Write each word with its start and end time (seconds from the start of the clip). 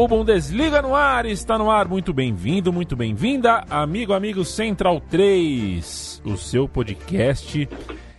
O 0.00 0.08
Bundesliga 0.08 0.80
no 0.80 0.96
ar, 0.96 1.26
está 1.26 1.58
no 1.58 1.70
ar. 1.70 1.86
Muito 1.86 2.10
bem-vindo, 2.10 2.72
muito 2.72 2.96
bem-vinda, 2.96 3.62
amigo, 3.68 4.14
amigo 4.14 4.46
Central 4.46 4.98
3, 4.98 6.22
o 6.24 6.38
seu 6.38 6.66
podcast 6.66 7.68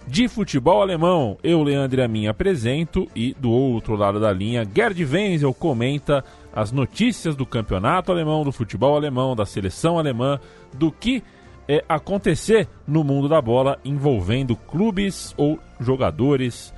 de 0.05 0.27
futebol 0.27 0.83
alemão. 0.83 1.39
Eu, 1.41 1.63
Leandro 1.63 2.03
Amin, 2.03 2.27
apresento 2.27 3.07
e 3.15 3.33
do 3.33 3.49
outro 3.49 3.95
lado 3.95 4.19
da 4.19 4.31
linha, 4.31 4.63
Gerd 4.63 5.03
Wenzel 5.03 5.51
comenta 5.55 6.23
as 6.53 6.71
notícias 6.71 7.35
do 7.35 7.47
campeonato 7.47 8.11
alemão, 8.11 8.43
do 8.43 8.51
futebol 8.51 8.95
alemão, 8.95 9.35
da 9.35 9.43
seleção 9.43 9.97
alemã, 9.97 10.39
do 10.75 10.91
que 10.91 11.23
é, 11.67 11.83
acontecer 11.89 12.67
no 12.87 13.03
mundo 13.03 13.27
da 13.27 13.41
bola 13.41 13.79
envolvendo 13.83 14.55
clubes 14.55 15.33
ou 15.35 15.57
jogadores 15.79 16.71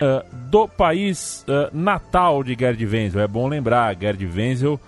uh, 0.00 0.24
do 0.50 0.68
país 0.68 1.44
uh, 1.48 1.74
natal 1.76 2.42
de 2.42 2.56
Gerd 2.58 2.84
Wenzel. 2.84 3.20
É 3.20 3.28
bom 3.28 3.48
lembrar, 3.48 3.96
Gerd 3.98 4.24
Wenzel 4.24 4.80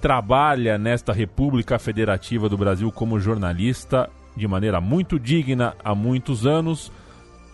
trabalha 0.00 0.78
nesta 0.78 1.12
República 1.12 1.78
Federativa 1.78 2.48
do 2.48 2.56
Brasil 2.56 2.90
como 2.92 3.18
jornalista 3.18 4.08
de 4.36 4.46
maneira 4.46 4.80
muito 4.80 5.18
digna 5.18 5.74
há 5.82 5.94
muitos 5.94 6.46
anos, 6.46 6.92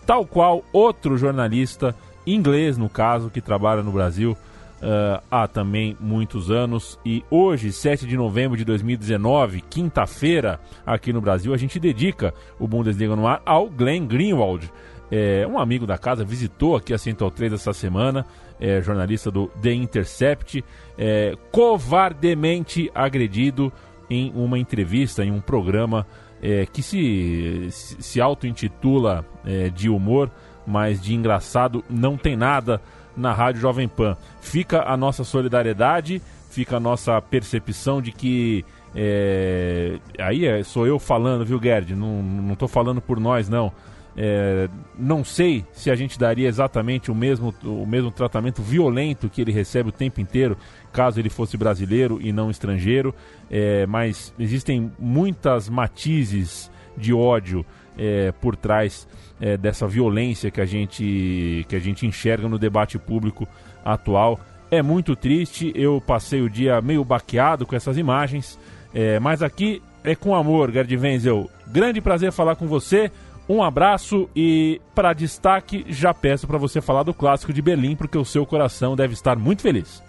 tal 0.05 0.25
qual 0.25 0.63
outro 0.71 1.17
jornalista 1.17 1.95
inglês, 2.25 2.77
no 2.77 2.87
caso, 2.87 3.29
que 3.29 3.41
trabalha 3.41 3.81
no 3.81 3.91
Brasil 3.91 4.37
uh, 4.81 5.21
há 5.29 5.47
também 5.47 5.97
muitos 5.99 6.51
anos. 6.51 6.99
E 7.03 7.23
hoje, 7.29 7.71
7 7.71 8.05
de 8.05 8.15
novembro 8.15 8.57
de 8.57 8.63
2019, 8.63 9.61
quinta-feira, 9.61 10.59
aqui 10.85 11.11
no 11.11 11.21
Brasil, 11.21 11.53
a 11.53 11.57
gente 11.57 11.79
dedica 11.79 12.33
o 12.59 12.67
Bundesliga 12.67 13.15
no 13.15 13.27
ar 13.27 13.41
ao 13.45 13.67
Glenn 13.67 14.05
Greenwald 14.05 14.71
é, 15.11 15.45
um 15.47 15.59
amigo 15.59 15.85
da 15.85 15.97
casa 15.97 16.23
visitou 16.23 16.75
aqui 16.75 16.93
a 16.93 16.97
Central 16.97 17.31
3 17.31 17.53
essa 17.53 17.73
semana, 17.73 18.25
é, 18.59 18.81
jornalista 18.81 19.29
do 19.29 19.47
The 19.61 19.73
Intercept, 19.73 20.63
é, 20.97 21.35
covardemente 21.51 22.89
agredido 22.93 23.71
em 24.09 24.31
uma 24.35 24.57
entrevista, 24.57 25.23
em 25.23 25.31
um 25.31 25.41
programa 25.41 26.05
é, 26.41 26.65
que 26.65 26.81
se, 26.81 27.67
se 27.71 28.21
auto-intitula 28.21 29.25
é, 29.45 29.69
de 29.69 29.89
humor, 29.89 30.31
mas 30.65 31.01
de 31.01 31.13
engraçado 31.13 31.83
não 31.89 32.17
tem 32.17 32.35
nada 32.35 32.81
na 33.15 33.31
Rádio 33.31 33.61
Jovem 33.61 33.87
Pan. 33.87 34.17
Fica 34.41 34.83
a 34.83 34.97
nossa 34.97 35.23
solidariedade, 35.23 36.21
fica 36.49 36.77
a 36.77 36.79
nossa 36.79 37.21
percepção 37.21 38.01
de 38.01 38.11
que. 38.11 38.65
É, 38.97 39.99
aí 40.17 40.45
é, 40.45 40.63
sou 40.63 40.87
eu 40.87 40.97
falando, 40.97 41.45
viu, 41.45 41.59
Gerd? 41.61 41.93
Não, 41.95 42.23
não 42.23 42.67
falando 42.67 43.01
por 43.01 43.19
nós, 43.19 43.49
não 43.49 43.71
é, 44.17 44.69
não 44.97 45.25
sei 45.25 45.65
se 45.73 45.91
a 45.91 45.95
gente 45.95 46.17
daria 46.17 46.47
exatamente 46.47 47.11
o 47.11 47.15
mesmo, 47.15 47.53
o 47.63 47.85
mesmo 47.85 48.09
tratamento 48.11 48.61
violento 48.61 49.29
que 49.29 49.41
ele 49.41 49.51
recebe 49.51 49.89
o 49.89 49.91
tempo 49.91 50.21
inteiro, 50.21 50.57
caso 50.93 51.19
ele 51.19 51.29
fosse 51.29 51.57
brasileiro 51.57 52.19
e 52.21 52.31
não 52.31 52.49
estrangeiro, 52.49 53.13
é, 53.51 53.85
mas 53.85 54.33
existem 54.39 54.91
muitas 54.97 55.67
matizes 55.67 56.71
de 56.97 57.13
ódio 57.13 57.65
é, 57.97 58.31
por 58.31 58.55
trás 58.55 59.07
é, 59.39 59.57
dessa 59.57 59.87
violência 59.87 60.49
que 60.49 60.61
a, 60.61 60.65
gente, 60.65 61.65
que 61.67 61.75
a 61.75 61.79
gente 61.79 62.05
enxerga 62.05 62.47
no 62.47 62.57
debate 62.57 62.97
público 62.97 63.45
atual. 63.83 64.39
É 64.71 64.81
muito 64.81 65.15
triste, 65.15 65.73
eu 65.75 66.01
passei 66.01 66.41
o 66.41 66.49
dia 66.49 66.81
meio 66.81 67.03
baqueado 67.03 67.65
com 67.65 67.75
essas 67.75 67.97
imagens, 67.97 68.57
é, 68.93 69.19
mas 69.19 69.43
aqui 69.43 69.81
é 70.05 70.15
com 70.15 70.35
amor, 70.35 70.71
Gerd 70.71 70.95
Wenzel. 70.95 71.49
Grande 71.67 71.99
prazer 71.99 72.31
falar 72.31 72.55
com 72.55 72.67
você. 72.67 73.11
Um 73.47 73.63
abraço 73.63 74.27
e, 74.35 74.81
para 74.95 75.13
destaque, 75.13 75.85
já 75.87 76.13
peço 76.13 76.47
para 76.47 76.57
você 76.57 76.81
falar 76.81 77.03
do 77.03 77.13
clássico 77.13 77.53
de 77.53 77.61
Berlim, 77.61 77.95
porque 77.95 78.17
o 78.17 78.25
seu 78.25 78.45
coração 78.45 78.95
deve 78.95 79.13
estar 79.13 79.37
muito 79.37 79.61
feliz. 79.61 80.03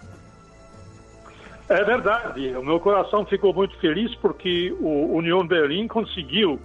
É 1.69 1.83
verdade, 1.83 2.55
o 2.55 2.63
meu 2.63 2.79
coração 2.79 3.25
ficou 3.25 3.53
muito 3.53 3.77
feliz 3.79 4.15
porque 4.15 4.73
o 4.79 5.15
União 5.15 5.45
Berlim 5.45 5.85
conseguiu 5.87 6.59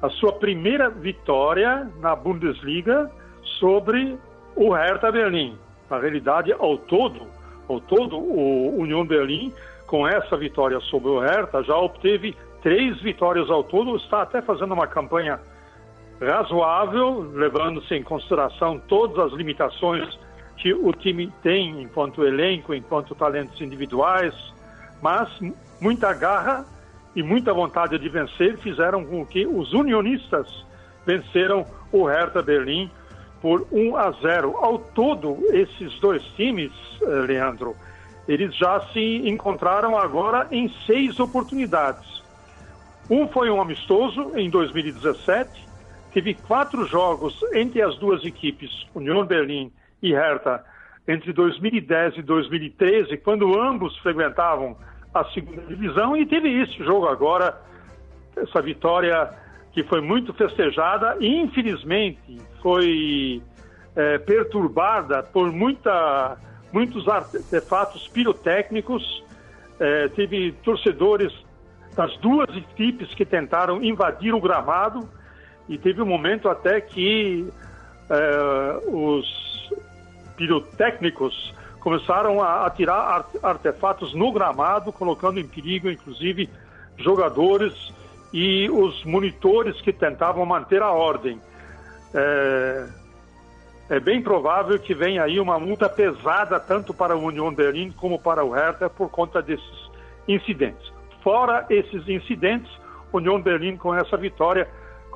a 0.00 0.08
sua 0.08 0.32
primeira 0.32 0.88
vitória 0.88 1.88
na 2.00 2.16
Bundesliga 2.16 3.10
sobre 3.58 4.18
o 4.56 4.72
Hertha 4.72 5.12
Berlim. 5.12 5.56
Na 5.90 5.98
realidade, 5.98 6.52
ao 6.52 6.78
todo, 6.78 7.26
ao 7.68 7.78
todo, 7.80 8.16
o 8.16 8.80
União 8.80 9.06
Berlim, 9.06 9.52
com 9.86 10.08
essa 10.08 10.36
vitória 10.36 10.80
sobre 10.80 11.10
o 11.10 11.20
Hertha, 11.20 11.62
já 11.62 11.76
obteve 11.76 12.34
três 12.62 13.00
vitórias 13.02 13.50
ao 13.50 13.62
todo, 13.62 13.96
está 13.96 14.22
até 14.22 14.40
fazendo 14.40 14.72
uma 14.72 14.86
campanha 14.86 15.38
razoável, 16.20 17.30
levando-se 17.32 17.94
em 17.94 18.02
consideração 18.02 18.78
todas 18.78 19.18
as 19.26 19.32
limitações 19.32 20.18
que 20.56 20.74
o 20.74 20.92
time 20.92 21.32
tem 21.42 21.82
enquanto 21.82 22.24
elenco, 22.24 22.74
enquanto 22.74 23.14
talentos 23.14 23.60
individuais, 23.60 24.34
mas 25.00 25.28
muita 25.80 26.12
garra 26.12 26.66
e 27.14 27.22
muita 27.22 27.54
vontade 27.54 27.98
de 27.98 28.08
vencer 28.08 28.56
fizeram 28.58 29.04
com 29.04 29.24
que 29.24 29.46
os 29.46 29.72
unionistas 29.72 30.66
venceram 31.06 31.64
o 31.92 32.04
Hertha 32.04 32.42
Berlim 32.42 32.90
por 33.40 33.66
1 33.70 33.96
a 33.96 34.10
0. 34.10 34.56
Ao 34.56 34.78
todo, 34.78 35.38
esses 35.52 35.98
dois 36.00 36.22
times, 36.36 36.72
eh, 37.00 37.06
Leandro, 37.06 37.76
eles 38.26 38.54
já 38.56 38.80
se 38.92 39.28
encontraram 39.28 39.96
agora 39.96 40.48
em 40.50 40.68
seis 40.86 41.18
oportunidades. 41.20 42.22
Um 43.08 43.26
foi 43.28 43.48
um 43.48 43.60
amistoso 43.60 44.32
em 44.36 44.50
2017, 44.50 45.67
teve 46.12 46.34
quatro 46.34 46.86
jogos 46.86 47.38
entre 47.54 47.82
as 47.82 47.96
duas 47.98 48.24
equipes, 48.24 48.70
União 48.94 49.24
Berlim 49.24 49.72
e 50.02 50.12
Hertha, 50.12 50.64
entre 51.06 51.32
2010 51.32 52.18
e 52.18 52.22
2013, 52.22 53.16
quando 53.18 53.58
ambos 53.58 53.96
frequentavam 53.98 54.76
a 55.14 55.24
segunda 55.26 55.62
divisão, 55.62 56.16
e 56.16 56.26
teve 56.26 56.50
esse 56.62 56.76
jogo 56.84 57.08
agora, 57.08 57.58
essa 58.36 58.60
vitória 58.60 59.30
que 59.72 59.82
foi 59.84 60.00
muito 60.00 60.34
festejada 60.34 61.16
e, 61.20 61.40
infelizmente, 61.40 62.38
foi 62.62 63.42
é, 63.96 64.18
perturbada 64.18 65.22
por 65.22 65.50
muita, 65.50 66.36
muitos 66.72 67.08
artefatos 67.08 68.06
pirotécnicos. 68.08 69.24
É, 69.80 70.08
teve 70.08 70.52
torcedores 70.64 71.32
das 71.96 72.16
duas 72.18 72.48
equipes 72.56 73.14
que 73.14 73.24
tentaram 73.24 73.82
invadir 73.82 74.34
o 74.34 74.40
gramado 74.40 75.08
e 75.68 75.76
teve 75.76 76.00
um 76.00 76.06
momento 76.06 76.48
até 76.48 76.80
que 76.80 77.48
é, 78.08 78.80
os 78.86 79.70
pirotécnicos 80.36 81.54
começaram 81.80 82.42
a 82.42 82.66
atirar 82.66 83.26
artefatos 83.42 84.14
no 84.14 84.32
gramado, 84.32 84.92
colocando 84.92 85.38
em 85.38 85.46
perigo, 85.46 85.90
inclusive, 85.90 86.48
jogadores 86.96 87.72
e 88.32 88.68
os 88.70 89.04
monitores 89.04 89.80
que 89.80 89.92
tentavam 89.92 90.44
manter 90.44 90.82
a 90.82 90.90
ordem. 90.90 91.40
É, 92.14 92.86
é 93.90 94.00
bem 94.00 94.22
provável 94.22 94.78
que 94.78 94.94
venha 94.94 95.22
aí 95.22 95.40
uma 95.40 95.58
multa 95.58 95.88
pesada 95.88 96.58
tanto 96.60 96.92
para 96.92 97.16
o 97.16 97.24
Union 97.24 97.54
Berlin 97.54 97.90
como 97.92 98.18
para 98.18 98.44
o 98.44 98.50
Hertha 98.50 98.90
por 98.90 99.10
conta 99.10 99.40
desses 99.40 99.90
incidentes. 100.26 100.92
Fora 101.22 101.66
esses 101.70 102.06
incidentes, 102.08 102.70
Union 103.12 103.40
Berlin 103.40 103.76
com 103.76 103.94
essa 103.94 104.16
vitória 104.16 104.68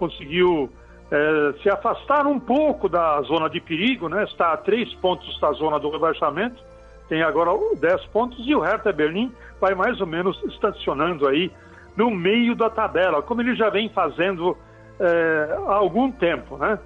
conseguiu 0.02 0.69
é, 1.12 1.54
se 1.62 1.70
afastaram 1.70 2.32
um 2.32 2.40
pouco 2.40 2.88
da 2.88 3.22
zona 3.22 3.49
de 3.49 3.60
perigo, 3.60 4.08
né? 4.08 4.25
está 4.25 4.52
a 4.52 4.56
três 4.56 4.93
pontos 4.94 5.38
da 5.38 5.52
zona 5.52 5.78
do 5.78 5.90
rebaixamento, 5.90 6.60
tem 7.08 7.22
agora 7.22 7.50
10 7.78 8.06
pontos, 8.06 8.44
e 8.44 8.52
o 8.52 8.60
Hertha 8.60 8.93
Berlim 8.93 9.31
vai 9.60 9.76
mais 9.76 10.00
ou 10.00 10.06
menos 10.06 10.43
estacionando 10.44 11.28
aí 11.28 11.52
no 11.96 12.10
meio 12.10 12.56
da 12.56 12.69
tabela, 12.69 13.22
como 13.22 13.43
ele 13.43 13.54
já 13.54 13.69
vem 13.70 13.88
fazendo 13.90 14.56
é, 14.99 15.56
há 15.69 15.75
algum 15.75 16.10
tempo. 16.10 16.56
Né? 16.56 16.76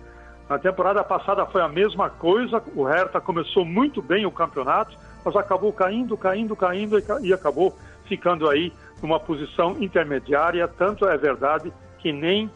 Na 0.46 0.58
temporada 0.58 1.02
passada 1.02 1.46
foi 1.46 1.62
a 1.62 1.68
mesma 1.68 2.10
coisa, 2.10 2.62
o 2.74 2.84
Hertha 2.84 3.18
começou 3.18 3.64
muito 3.64 4.02
bem 4.02 4.26
o 4.26 4.30
campeonato, 4.30 4.94
mas 5.24 5.34
acabou 5.36 5.72
caindo, 5.72 6.16
caindo, 6.18 6.54
caindo 6.54 6.98
e 7.24 7.32
acabou 7.32 7.74
ficando 8.04 8.50
aí 8.50 8.72
numa 9.00 9.18
posição 9.18 9.76
intermediária, 9.80 10.68
tanto 10.68 11.06
é 11.06 11.16
verdade 11.16 11.72
que 11.98 12.12
nem 12.12 12.50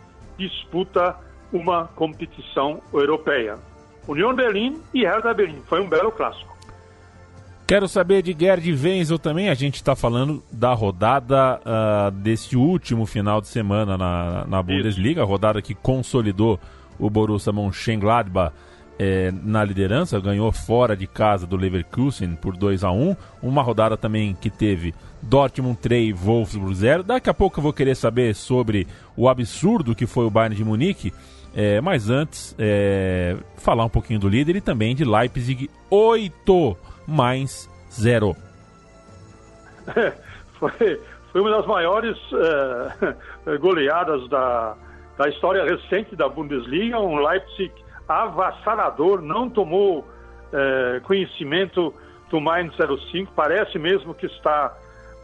disputa 0.49 1.17
uma 1.53 1.87
competição 1.89 2.81
europeia. 2.93 3.59
União 4.09 4.35
Berlim 4.35 4.81
e 4.95 5.05
Hertha 5.05 5.35
Berlim. 5.35 5.61
Foi 5.67 5.81
um 5.81 5.89
belo 5.89 6.11
clássico. 6.11 6.51
Quero 7.67 7.87
saber 7.87 8.23
de 8.23 8.37
Gerd 8.37 8.69
Wenzel 8.73 9.19
também. 9.19 9.49
A 9.49 9.55
gente 9.55 9.77
está 9.77 9.95
falando 9.95 10.43
da 10.51 10.73
rodada 10.73 11.61
uh, 11.61 12.11
desse 12.11 12.57
último 12.57 13.07
final 13.07 13.41
de 13.41 13.47
semana 13.47 13.97
na, 13.97 14.45
na 14.47 14.63
Bundesliga, 14.63 15.23
a 15.23 15.25
rodada 15.25 15.63
que 15.63 15.75
consolidou 15.75 16.59
o 16.99 17.09
Borussia 17.09 17.53
Mönchengladbach 17.53 18.53
eh, 19.02 19.32
na 19.43 19.64
liderança, 19.64 20.20
ganhou 20.20 20.52
fora 20.52 20.94
de 20.94 21.06
casa 21.06 21.47
do 21.47 21.56
Leverkusen 21.56 22.37
por 22.37 22.55
2 22.55 22.85
a 22.85 22.91
1 22.91 23.17
Uma 23.43 23.62
rodada 23.62 23.97
também 23.97 24.37
que 24.38 24.50
teve 24.50 24.94
Dortmund 25.23 25.79
3, 25.79 26.14
Wolfsburg 26.14 26.75
0. 26.75 27.02
Daqui 27.02 27.31
a 27.31 27.32
pouco 27.32 27.58
eu 27.58 27.62
vou 27.62 27.73
querer 27.73 27.94
saber 27.94 28.35
sobre 28.35 28.87
o 29.17 29.26
absurdo 29.26 29.94
que 29.94 30.06
foi 30.06 30.26
o 30.26 30.31
Bayern 30.31 30.55
de 30.55 30.62
Munique. 30.62 31.14
É, 31.56 31.81
mas 31.81 32.11
antes, 32.11 32.55
é, 32.58 33.38
falar 33.56 33.87
um 33.87 33.88
pouquinho 33.88 34.20
do 34.20 34.29
líder 34.29 34.56
e 34.56 34.61
também 34.61 34.94
de 34.94 35.03
Leipzig 35.03 35.70
8 35.88 36.76
mais 37.08 37.70
0. 37.91 38.37
foi, 40.61 41.00
foi 41.32 41.41
uma 41.41 41.50
das 41.53 41.67
maiores 41.67 42.19
é, 43.46 43.56
goleadas 43.56 44.29
da, 44.29 44.76
da 45.17 45.26
história 45.31 45.64
recente 45.64 46.14
da 46.14 46.29
Bundesliga. 46.29 47.00
Um 47.00 47.17
Leipzig 47.17 47.73
avassalador, 48.11 49.23
não 49.23 49.49
tomou 49.49 50.07
é, 50.53 51.01
conhecimento 51.05 51.95
do 52.29 52.41
Mainz 52.41 52.75
05. 53.11 53.33
Parece 53.35 53.79
mesmo 53.79 54.15
que 54.15 54.27
está 54.27 54.75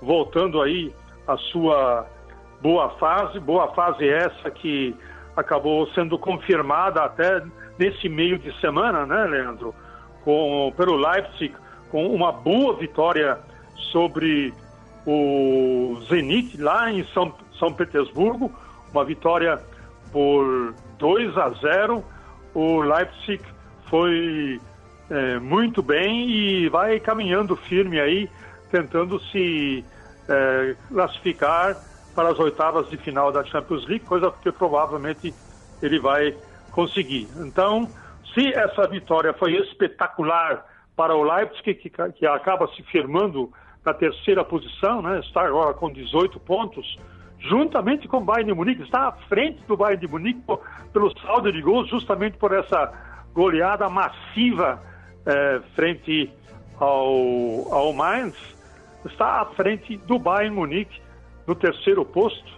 voltando 0.01 0.61
aí 0.63 0.93
a 1.27 1.37
sua 1.37 2.07
boa 2.61 2.91
fase, 2.91 3.39
boa 3.41 3.73
fase 3.75 4.09
essa 4.09 4.51
que 4.51 4.95
acabou 5.37 5.87
sendo 5.89 6.19
confirmada 6.19 7.03
até 7.03 7.43
nesse 7.79 8.09
meio 8.09 8.39
de 8.39 8.59
semana, 8.61 9.05
né, 9.05 9.25
Leandro? 9.25 9.75
Com, 10.25 10.73
pelo 10.77 10.97
Leipzig, 10.97 11.55
com 11.91 12.07
uma 12.07 12.33
boa 12.33 12.75
vitória 12.75 13.39
sobre 13.93 14.53
o 15.07 15.99
Zenit 16.09 16.61
lá 16.61 16.91
em 16.91 17.05
São, 17.13 17.33
São 17.59 17.73
Petersburgo, 17.73 18.51
uma 18.93 19.05
vitória 19.05 19.61
por 20.13 20.75
2 20.99 21.37
a 21.37 21.51
0. 21.51 22.05
O 22.57 22.81
Leipzig 22.81 23.45
foi 23.91 24.59
é, 25.11 25.39
muito 25.39 25.83
bem 25.83 26.31
e 26.31 26.71
vai 26.71 26.99
caminhando 26.99 27.55
firme 27.55 28.01
aí, 28.01 28.31
tentando 28.71 29.21
se 29.25 29.85
é, 30.27 30.75
classificar 30.89 31.77
para 32.15 32.31
as 32.31 32.39
oitavas 32.39 32.89
de 32.89 32.97
final 32.97 33.31
da 33.31 33.45
Champions 33.45 33.87
League, 33.87 34.07
coisa 34.07 34.33
que 34.43 34.51
provavelmente 34.51 35.35
ele 35.83 36.01
vai 36.01 36.35
conseguir. 36.71 37.29
Então, 37.41 37.91
se 38.33 38.49
essa 38.55 38.89
vitória 38.89 39.35
foi 39.35 39.53
espetacular 39.57 40.65
para 40.97 41.15
o 41.15 41.23
Leipzig, 41.25 41.75
que, 41.75 41.91
que 41.91 42.27
acaba 42.27 42.67
se 42.69 42.83
firmando 42.85 43.53
na 43.85 43.93
terceira 43.93 44.43
posição, 44.43 45.03
né, 45.03 45.21
está 45.21 45.43
agora 45.43 45.75
com 45.75 45.93
18 45.93 46.41
pontos, 46.41 46.99
juntamente 47.49 48.09
com 48.09 48.19
o 48.19 48.25
Bayern 48.25 48.53
de 48.53 48.57
Munique, 48.57 48.83
está 48.83 49.09
à 49.09 49.13
frente 49.13 49.63
do 49.67 49.77
Bayern 49.77 50.01
de 50.01 50.09
Munique 50.09 50.43
pelo 50.93 51.17
saldo 51.21 51.53
de 51.53 51.61
gols, 51.61 51.89
justamente 51.89 52.37
por 52.37 52.53
essa 52.53 52.93
goleada 53.35 53.89
massiva 53.89 54.83
eh, 55.27 55.61
frente 55.75 56.31
ao, 56.79 57.73
ao 57.73 57.93
Mainz, 57.93 58.35
está 59.05 59.41
à 59.41 59.45
frente 59.47 59.97
do 59.99 60.19
Bayern 60.19 60.55
Munique 60.55 61.01
no 61.47 61.55
terceiro 61.55 62.05
posto 62.05 62.51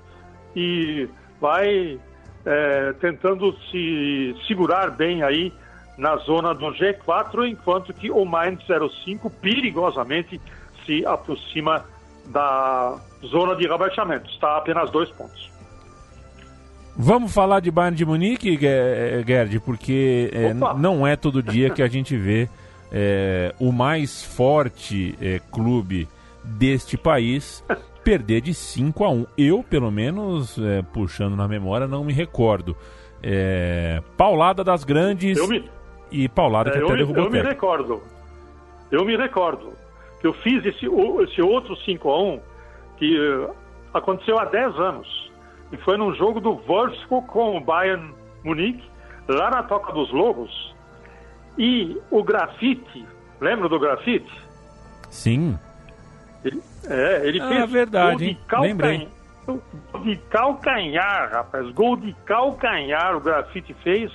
e 0.56 1.08
vai 1.40 2.00
é, 2.44 2.93
tentando 2.94 3.55
se 3.70 4.35
segurar 4.46 4.90
bem 4.90 5.23
aí 5.23 5.52
na 5.96 6.17
zona 6.17 6.55
do 6.55 6.67
G4, 6.67 7.49
enquanto 7.49 7.93
que 7.93 8.11
o 8.11 8.25
Mainz 8.25 8.64
05 9.05 9.29
perigosamente 9.31 10.40
se 10.87 11.05
aproxima 11.05 11.85
da 12.29 12.99
zona 13.27 13.57
de 13.57 13.67
rebaixamento. 13.67 14.31
Está 14.31 14.49
a 14.51 14.57
apenas 14.59 14.91
dois 14.91 15.11
pontos. 15.11 15.51
Vamos 16.97 17.33
falar 17.33 17.61
de 17.61 17.71
Bayern 17.71 17.97
de 17.97 18.05
Munique, 18.05 18.59
Gerd, 18.59 19.61
porque 19.61 20.31
é, 20.33 20.53
não 20.53 21.07
é 21.07 21.15
todo 21.15 21.41
dia 21.43 21.71
que 21.71 21.81
a 21.81 21.87
gente 21.87 22.17
vê 22.17 22.49
é, 22.91 23.55
o 23.61 23.71
mais 23.71 24.25
forte 24.25 25.17
é, 25.21 25.41
clube 25.53 26.09
deste 26.43 26.97
país 26.97 27.65
perder 28.03 28.41
de 28.41 28.53
5 28.53 29.05
a 29.05 29.11
1 29.11 29.27
Eu, 29.37 29.63
pelo 29.63 29.93
menos, 29.93 30.59
puxando 30.93 31.37
na 31.37 31.47
memória, 31.47 31.87
não 31.87 32.03
me 32.03 32.13
recordo. 32.13 32.77
Paulada 34.17 34.65
das 34.65 34.83
grandes 34.83 35.47
me... 35.47 35.71
e 36.11 36.29
paulada 36.29 36.71
que 36.71 36.79
é, 36.79 36.83
até 36.83 36.93
eu, 36.93 36.97
derrubou 36.97 37.25
Eu 37.25 37.31
me 37.31 37.43
recordo. 37.43 38.03
Eu 38.91 39.05
me 39.05 39.17
recordo 39.17 39.73
eu 40.23 40.32
fiz 40.35 40.65
esse, 40.65 40.87
esse 41.23 41.43
outro 41.43 41.76
5 41.76 42.11
a 42.11 42.23
1 42.23 42.41
que 42.97 43.19
uh, 43.19 43.55
aconteceu 43.94 44.38
há 44.38 44.44
10 44.44 44.76
anos. 44.76 45.32
E 45.70 45.76
foi 45.79 45.97
num 45.97 46.15
jogo 46.15 46.41
do 46.41 46.55
Wolfsburg 46.55 47.26
com 47.26 47.56
o 47.56 47.61
Bayern 47.61 48.12
Munique, 48.43 48.82
lá 49.29 49.50
na 49.50 49.62
Toca 49.62 49.93
dos 49.93 50.11
Lobos. 50.12 50.75
E 51.56 52.00
o 52.11 52.23
grafite, 52.23 53.06
lembra 53.41 53.69
do 53.69 53.79
grafite? 53.79 54.32
Sim. 55.11 55.59
Ele, 56.44 56.62
é, 56.88 57.26
ele 57.26 57.41
ah, 57.41 57.49
fez 57.49 57.71
verdade, 57.71 58.09
gol 58.09 58.19
de 58.19 58.35
calcanhar. 58.47 58.62
Lembrei. 58.62 59.09
Gol 59.47 60.03
de 60.05 60.17
calcanhar, 60.31 61.31
rapaz. 61.32 61.71
Gol 61.71 61.97
de 61.97 62.12
calcanhar 62.25 63.17
o 63.17 63.21
grafite 63.21 63.75
fez. 63.82 64.12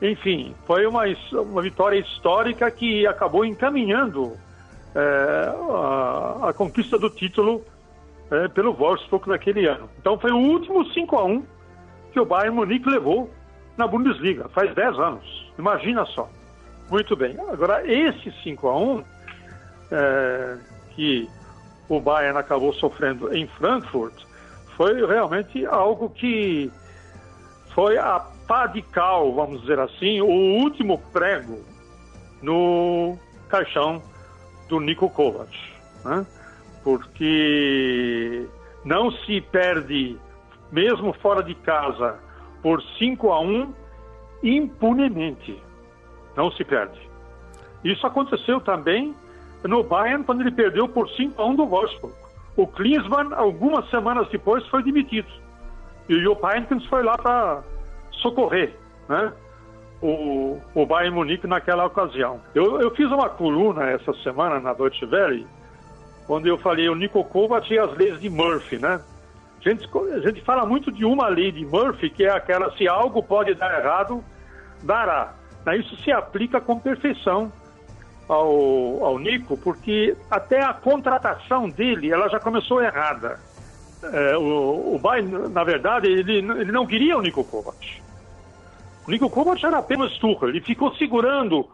Enfim, 0.00 0.54
foi 0.66 0.86
uma, 0.86 1.04
uma 1.32 1.62
vitória 1.62 1.98
histórica 1.98 2.70
que 2.70 3.06
acabou 3.06 3.44
encaminhando 3.44 4.32
é, 4.32 4.45
a, 4.98 6.48
a, 6.48 6.52
conquista 6.52 6.98
do 6.98 7.10
título 7.10 7.64
é, 8.30 8.48
pelo 8.48 8.72
Wolfsburg 8.72 9.28
naquele 9.28 9.66
ano. 9.66 9.88
Então 9.98 10.18
foi 10.18 10.30
o 10.30 10.38
último 10.38 10.84
5 10.92 11.16
a 11.16 11.24
1 11.24 11.44
que 12.12 12.20
o 12.20 12.24
Bayern 12.24 12.56
Munique 12.56 12.88
levou 12.88 13.30
na 13.76 13.86
Bundesliga, 13.86 14.48
faz 14.48 14.74
10 14.74 14.98
anos. 14.98 15.52
Imagina 15.58 16.04
só. 16.06 16.28
Muito 16.90 17.16
bem. 17.16 17.36
Agora, 17.48 17.86
esse 17.86 18.32
5 18.42 18.68
a 18.68 18.76
1 18.78 19.04
é, 19.90 20.56
que 20.94 21.28
o 21.88 22.00
Bayern 22.00 22.38
acabou 22.38 22.72
sofrendo 22.72 23.34
em 23.36 23.46
Frankfurt 23.46 24.14
foi 24.76 25.06
realmente 25.06 25.64
algo 25.66 26.10
que 26.10 26.70
foi 27.74 27.98
a 27.98 28.20
pá 28.46 28.66
de 28.66 28.80
cal, 28.82 29.34
vamos 29.34 29.60
dizer 29.62 29.78
assim, 29.78 30.20
o 30.20 30.26
último 30.26 30.98
prego 31.12 31.62
no 32.42 33.18
caixão 33.48 34.02
do 34.68 34.80
Nico 34.80 35.08
Kovac, 35.10 35.50
né? 36.04 36.26
porque 36.82 38.46
não 38.84 39.10
se 39.10 39.40
perde, 39.40 40.18
mesmo 40.70 41.12
fora 41.14 41.42
de 41.42 41.54
casa, 41.54 42.18
por 42.62 42.82
5 42.98 43.32
a 43.32 43.40
1 43.40 43.74
impunemente. 44.42 45.60
Não 46.36 46.50
se 46.50 46.64
perde. 46.64 47.00
Isso 47.84 48.06
aconteceu 48.06 48.60
também 48.60 49.14
no 49.64 49.82
Bayern 49.82 50.24
quando 50.24 50.42
ele 50.42 50.50
perdeu 50.50 50.88
por 50.88 51.08
5 51.10 51.40
a 51.40 51.46
1 51.46 51.56
do 51.56 51.66
Wolfsburg. 51.66 52.14
O 52.56 52.66
Klinsmann, 52.66 53.32
algumas 53.34 53.88
semanas 53.90 54.28
depois, 54.28 54.66
foi 54.68 54.82
demitido. 54.82 55.28
E 56.08 56.26
o 56.26 56.38
Heynckes 56.42 56.84
foi 56.86 57.02
lá 57.02 57.16
para 57.18 57.62
socorrer 58.12 58.74
né? 59.08 59.32
O, 60.02 60.60
o 60.74 60.86
Bayern 60.86 61.14
Munique 61.14 61.46
naquela 61.46 61.84
ocasião. 61.84 62.40
Eu, 62.54 62.80
eu 62.80 62.90
fiz 62.94 63.10
uma 63.10 63.28
coluna 63.28 63.90
essa 63.90 64.12
semana 64.22 64.60
na 64.60 64.72
Deutsche 64.72 65.04
Welle, 65.04 65.46
onde 66.28 66.48
eu 66.48 66.58
falei 66.58 66.88
o 66.88 66.94
Nico 66.94 67.22
Kovac 67.24 67.72
e 67.72 67.78
as 67.78 67.96
leis 67.96 68.20
de 68.20 68.28
Murphy, 68.28 68.78
né? 68.78 69.00
A 69.58 69.68
gente, 69.68 69.88
a 70.14 70.20
gente 70.20 70.40
fala 70.42 70.66
muito 70.66 70.92
de 70.92 71.04
uma 71.04 71.28
lei 71.28 71.50
de 71.50 71.64
Murphy, 71.64 72.10
que 72.10 72.24
é 72.24 72.30
aquela, 72.30 72.70
se 72.76 72.86
algo 72.86 73.22
pode 73.22 73.54
dar 73.54 73.80
errado, 73.80 74.22
dará. 74.82 75.34
Isso 75.74 75.96
se 76.04 76.12
aplica 76.12 76.60
com 76.60 76.78
perfeição 76.78 77.50
ao, 78.28 79.04
ao 79.04 79.18
Nico, 79.18 79.56
porque 79.56 80.16
até 80.30 80.62
a 80.62 80.72
contratação 80.72 81.68
dele 81.68 82.12
ela 82.12 82.28
já 82.28 82.38
começou 82.38 82.82
errada. 82.82 83.40
É, 84.04 84.36
o, 84.36 84.94
o 84.94 84.98
Bayern, 85.00 85.48
na 85.48 85.64
verdade, 85.64 86.06
ele, 86.06 86.38
ele 86.38 86.70
não 86.70 86.86
queria 86.86 87.16
o 87.16 87.22
Nico 87.22 87.42
Kovac. 87.42 88.05
O 89.06 89.10
Nico 89.10 89.30
Kovac 89.30 89.64
era 89.64 89.78
apenas 89.78 90.16
Tuchel. 90.18 90.48
Ele 90.48 90.60
ficou 90.60 90.92
segurando 90.96 91.68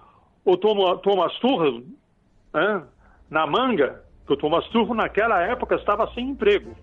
o 0.45 0.57
Thomas 0.57 1.33
Tuchel 1.39 1.83
né, 2.53 2.83
na 3.31 3.47
manga, 3.47 4.03
que 4.27 4.35
o 4.35 4.37
Thomas 4.37 4.67
Tuchel 4.69 4.95
naquela 4.95 5.41
época 5.41 5.77
estava 5.77 6.13
sem 6.13 6.29
emprego. 6.29 6.77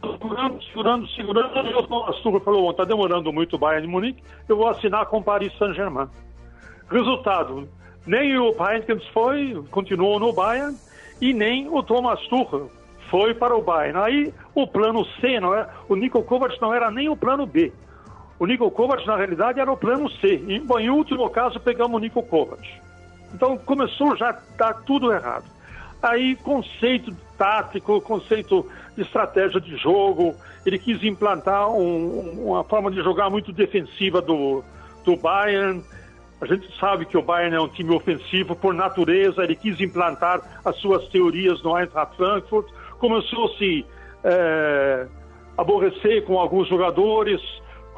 Segurando, 0.00 0.62
segurando, 0.64 1.08
segurando, 1.08 1.68
e 1.68 1.74
o 1.74 1.82
Thomas 1.84 2.16
Tuchel 2.16 2.40
falou, 2.40 2.70
está 2.70 2.84
demorando 2.84 3.32
muito 3.32 3.54
o 3.54 3.58
Bayern 3.58 3.86
de 3.86 3.92
Munique, 3.92 4.22
eu 4.48 4.56
vou 4.56 4.68
assinar 4.68 5.06
com 5.06 5.18
o 5.18 5.22
Paris 5.22 5.56
Saint-Germain. 5.56 6.08
Resultado, 6.90 7.68
nem 8.06 8.36
o 8.38 8.48
Heinkens 8.48 9.06
foi, 9.08 9.62
continuou 9.70 10.18
no 10.18 10.32
Bayern, 10.32 10.76
e 11.20 11.32
nem 11.32 11.68
o 11.68 11.80
Thomas 11.82 12.20
Tuchel 12.26 12.70
foi 13.08 13.34
para 13.34 13.54
o 13.54 13.62
Bayern. 13.62 13.98
Aí 14.00 14.34
o 14.52 14.66
plano 14.66 15.04
C, 15.20 15.38
não 15.38 15.54
é? 15.54 15.68
o 15.88 15.94
Nico 15.94 16.22
Kovac 16.24 16.60
não 16.60 16.74
era 16.74 16.90
nem 16.90 17.08
o 17.08 17.16
plano 17.16 17.46
B. 17.46 17.72
O 18.40 18.46
Nico 18.46 18.70
Kovac, 18.70 19.06
na 19.06 19.16
realidade, 19.16 19.60
era 19.60 19.70
o 19.70 19.76
plano 19.76 20.08
C. 20.08 20.42
E, 20.48 20.56
em 20.56 20.90
último 20.90 21.28
caso, 21.28 21.60
pegamos 21.60 21.94
o 21.94 22.00
Nico 22.00 22.22
Kovac. 22.22 22.66
Então 23.34 23.58
começou 23.58 24.16
já 24.16 24.36
dar 24.56 24.72
tudo 24.84 25.12
errado. 25.12 25.44
Aí, 26.02 26.34
conceito 26.36 27.14
tático, 27.36 28.00
conceito 28.00 28.66
de 28.96 29.02
estratégia 29.02 29.60
de 29.60 29.76
jogo, 29.76 30.34
ele 30.64 30.78
quis 30.78 31.04
implantar 31.04 31.68
um, 31.68 32.46
uma 32.46 32.64
forma 32.64 32.90
de 32.90 33.02
jogar 33.02 33.28
muito 33.28 33.52
defensiva 33.52 34.22
do, 34.22 34.64
do 35.04 35.16
Bayern. 35.16 35.84
A 36.40 36.46
gente 36.46 36.66
sabe 36.78 37.04
que 37.04 37.18
o 37.18 37.22
Bayern 37.22 37.54
é 37.54 37.60
um 37.60 37.68
time 37.68 37.94
ofensivo 37.94 38.56
por 38.56 38.72
natureza, 38.72 39.44
ele 39.44 39.54
quis 39.54 39.78
implantar 39.80 40.40
as 40.64 40.74
suas 40.76 41.06
teorias 41.08 41.62
no 41.62 41.78
Eintracht 41.78 42.16
Frankfurt. 42.16 42.66
Começou 42.98 43.52
a 43.52 43.58
se 43.58 43.84
é, 44.24 45.06
aborrecer 45.58 46.24
com 46.24 46.38
alguns 46.38 46.66
jogadores, 46.68 47.42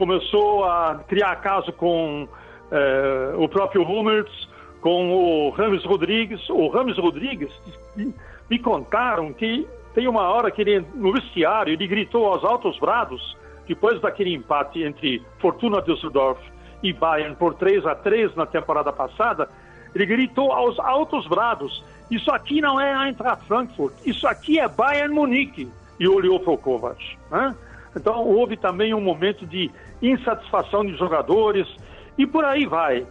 começou 0.02 0.64
a 0.64 1.00
criar 1.06 1.37
caso 1.37 1.73
com 1.73 2.26
é, 2.73 3.35
o 3.37 3.49
próprio 3.49 3.82
Hummels, 3.85 4.49
com 4.80 5.12
o 5.12 5.50
Rames 5.50 5.85
Rodrigues. 5.85 6.40
O 6.50 6.66
Rames 6.66 6.99
Rodrigues 6.99 7.52
me 8.50 8.59
contaram 8.59 9.32
que 9.32 9.64
tem 9.94 10.09
uma 10.09 10.23
hora 10.23 10.50
que 10.50 10.61
ele, 10.61 10.85
no 10.97 11.12
vestiário, 11.12 11.73
ele 11.73 11.87
gritou 11.87 12.26
aos 12.26 12.42
altos 12.42 12.76
brados, 12.80 13.37
depois 13.68 14.00
daquele 14.00 14.35
empate 14.35 14.82
entre 14.82 15.23
Fortuna 15.38 15.80
Düsseldorf 15.80 16.40
e 16.82 16.92
Bayern 16.92 17.37
por 17.37 17.54
3 17.54 17.87
a 17.87 17.94
3 17.94 18.35
na 18.35 18.44
temporada 18.44 18.92
passada, 18.92 19.49
ele 19.94 20.04
gritou 20.04 20.50
aos 20.50 20.80
altos 20.80 21.28
brados: 21.28 21.85
Isso 22.11 22.32
aqui 22.32 22.61
não 22.61 22.80
é 22.80 23.06
Eintracht 23.06 23.47
Frankfurt, 23.47 23.94
isso 24.04 24.26
aqui 24.26 24.59
é 24.59 24.66
Bayern 24.66 25.14
Munique. 25.14 25.71
E 26.00 26.09
olhou 26.09 26.40
para 26.40 26.52
o 26.52 26.59
Kovac. 26.59 27.16
Né? 27.30 27.54
Então 27.95 28.25
houve 28.25 28.57
também 28.57 28.95
um 28.95 29.01
momento 29.01 29.47
de 29.47 29.71
insatisfação 30.01 30.85
de 30.85 30.97
jogadores 30.97 31.67
e 32.17 32.27
por 32.27 32.45
aí 32.45 32.67
vai. 32.67 33.07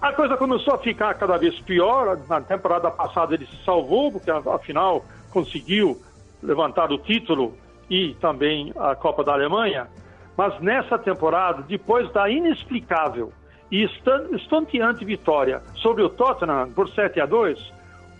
A 0.00 0.12
coisa 0.12 0.36
começou 0.36 0.74
a 0.74 0.78
ficar 0.78 1.14
cada 1.14 1.38
vez 1.38 1.58
pior. 1.60 2.18
Na 2.28 2.40
temporada 2.40 2.90
passada 2.90 3.34
ele 3.34 3.46
se 3.46 3.64
salvou, 3.64 4.12
porque 4.12 4.30
afinal 4.30 5.04
conseguiu 5.30 6.00
levantar 6.42 6.92
o 6.92 6.98
título 6.98 7.56
e 7.88 8.14
também 8.20 8.72
a 8.76 8.94
Copa 8.94 9.24
da 9.24 9.32
Alemanha. 9.32 9.88
Mas 10.36 10.60
nessa 10.60 10.98
temporada, 10.98 11.62
depois 11.62 12.12
da 12.12 12.28
inexplicável 12.28 13.32
e 13.70 13.88
estonteante 14.32 15.04
vitória 15.04 15.62
sobre 15.76 16.02
o 16.02 16.08
Tottenham 16.08 16.70
por 16.72 16.88
7 16.90 17.20
a 17.20 17.26
2, 17.26 17.72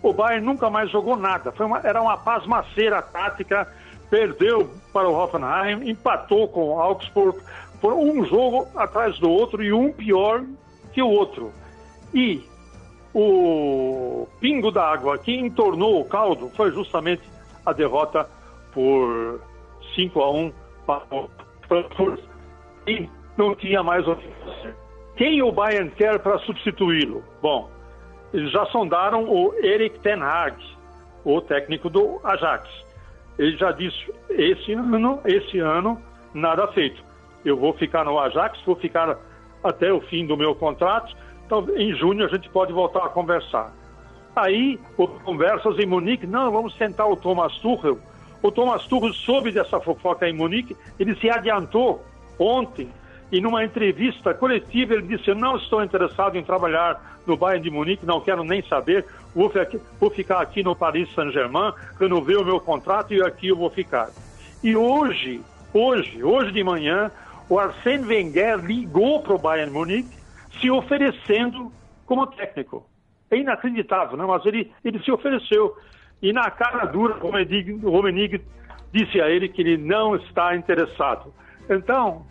o 0.02 0.12
Bayern 0.12 0.44
nunca 0.44 0.70
mais 0.70 0.90
jogou 0.90 1.16
nada. 1.16 1.52
Uma, 1.58 1.80
era 1.80 2.00
uma 2.00 2.16
pasmaceira 2.16 3.02
tática, 3.02 3.66
perdeu 4.10 4.70
para 4.92 5.08
o 5.08 5.14
Hoffenheim, 5.14 5.88
empatou 5.88 6.48
com 6.48 6.74
o 6.74 6.80
Augsburg, 6.80 7.38
por 7.80 7.92
um 7.92 8.24
jogo 8.24 8.66
atrás 8.76 9.18
do 9.18 9.30
outro 9.30 9.62
e 9.62 9.72
um 9.72 9.92
pior 9.92 10.42
que 10.92 11.02
o 11.02 11.08
outro. 11.08 11.52
E 12.14 12.42
o 13.14 14.26
pingo 14.40 14.70
d'água 14.70 15.18
que 15.18 15.36
entornou 15.36 16.00
o 16.00 16.04
caldo 16.04 16.50
foi 16.56 16.70
justamente 16.72 17.22
a 17.66 17.72
derrota 17.72 18.28
por 18.72 19.40
5 19.94 20.20
a 20.20 20.30
1 20.30 20.52
para 20.86 21.02
o 21.10 21.30
Frankfurt 21.68 22.20
e 22.86 23.08
não 23.36 23.54
tinha 23.54 23.82
mais 23.82 24.06
o 24.06 24.16
Quem 25.16 25.42
o 25.42 25.52
Bayern 25.52 25.90
quer 25.90 26.18
para 26.18 26.38
substituí-lo? 26.38 27.22
Bom, 27.40 27.70
eles 28.32 28.50
já 28.50 28.66
sondaram 28.66 29.24
o 29.28 29.54
Erik 29.62 29.98
Ten 30.00 30.22
Hag, 30.22 30.56
o 31.24 31.40
técnico 31.40 31.88
do 31.88 32.20
Ajax. 32.24 32.68
Ele 33.38 33.56
já 33.56 33.72
disse: 33.72 34.12
esse 34.30 34.72
ano, 34.72 35.20
esse 35.24 35.58
ano, 35.58 36.00
nada 36.32 36.66
feito. 36.68 37.02
Eu 37.44 37.56
vou 37.56 37.72
ficar 37.74 38.04
no 38.04 38.18
Ajax, 38.18 38.60
vou 38.64 38.76
ficar 38.76 39.18
até 39.62 39.92
o 39.92 40.00
fim 40.00 40.26
do 40.26 40.36
meu 40.36 40.54
contrato 40.54 41.14
então, 41.46 41.66
em 41.76 41.94
junho 41.94 42.24
a 42.24 42.28
gente 42.28 42.48
pode 42.48 42.72
voltar 42.72 43.04
a 43.04 43.08
conversar. 43.08 43.72
Aí, 44.34 44.78
conversas 45.24 45.78
em 45.78 45.86
Munique, 45.86 46.26
não, 46.26 46.50
vamos 46.50 46.74
tentar 46.74 47.06
o 47.06 47.16
Thomas 47.16 47.56
Tuchel. 47.58 47.98
O 48.42 48.50
Thomas 48.50 48.86
Tuchel 48.86 49.12
soube 49.12 49.52
dessa 49.52 49.80
fofoca 49.80 50.28
em 50.28 50.32
Munique, 50.32 50.76
ele 50.98 51.14
se 51.16 51.30
adiantou 51.30 52.04
ontem 52.38 52.88
e 53.34 53.40
numa 53.40 53.64
entrevista 53.64 54.32
coletiva 54.32 54.94
ele 54.94 55.08
disse: 55.08 55.28
Eu 55.28 55.34
não 55.34 55.56
estou 55.56 55.82
interessado 55.82 56.38
em 56.38 56.44
trabalhar 56.44 57.18
no 57.26 57.36
Bayern 57.36 57.64
de 57.64 57.68
Munique, 57.68 58.06
não 58.06 58.20
quero 58.20 58.44
nem 58.44 58.62
saber, 58.62 59.04
vou, 59.34 59.50
vou 59.98 60.08
ficar 60.08 60.40
aqui 60.40 60.62
no 60.62 60.76
Paris 60.76 61.12
Saint-Germain, 61.16 61.72
renovei 61.98 62.36
o 62.36 62.44
meu 62.44 62.60
contrato 62.60 63.12
e 63.12 63.20
aqui 63.20 63.48
eu 63.48 63.56
vou 63.56 63.68
ficar. 63.70 64.10
E 64.62 64.76
hoje, 64.76 65.40
hoje, 65.72 66.22
hoje 66.22 66.52
de 66.52 66.62
manhã, 66.62 67.10
o 67.48 67.58
Arsène 67.58 68.06
Wenger 68.06 68.64
ligou 68.64 69.20
para 69.20 69.34
o 69.34 69.38
Bayern 69.38 69.72
Munique 69.72 70.16
se 70.60 70.70
oferecendo 70.70 71.72
como 72.06 72.28
técnico. 72.28 72.86
É 73.32 73.36
inacreditável, 73.36 74.16
né? 74.16 74.24
mas 74.24 74.46
ele, 74.46 74.70
ele 74.84 75.02
se 75.02 75.10
ofereceu. 75.10 75.76
E 76.22 76.32
na 76.32 76.48
cara 76.52 76.84
dura, 76.84 77.16
o 77.20 77.90
Romenig 77.90 78.40
disse 78.92 79.20
a 79.20 79.28
ele 79.28 79.48
que 79.48 79.60
ele 79.60 79.76
não 79.76 80.14
está 80.14 80.54
interessado. 80.54 81.34
Então, 81.68 82.24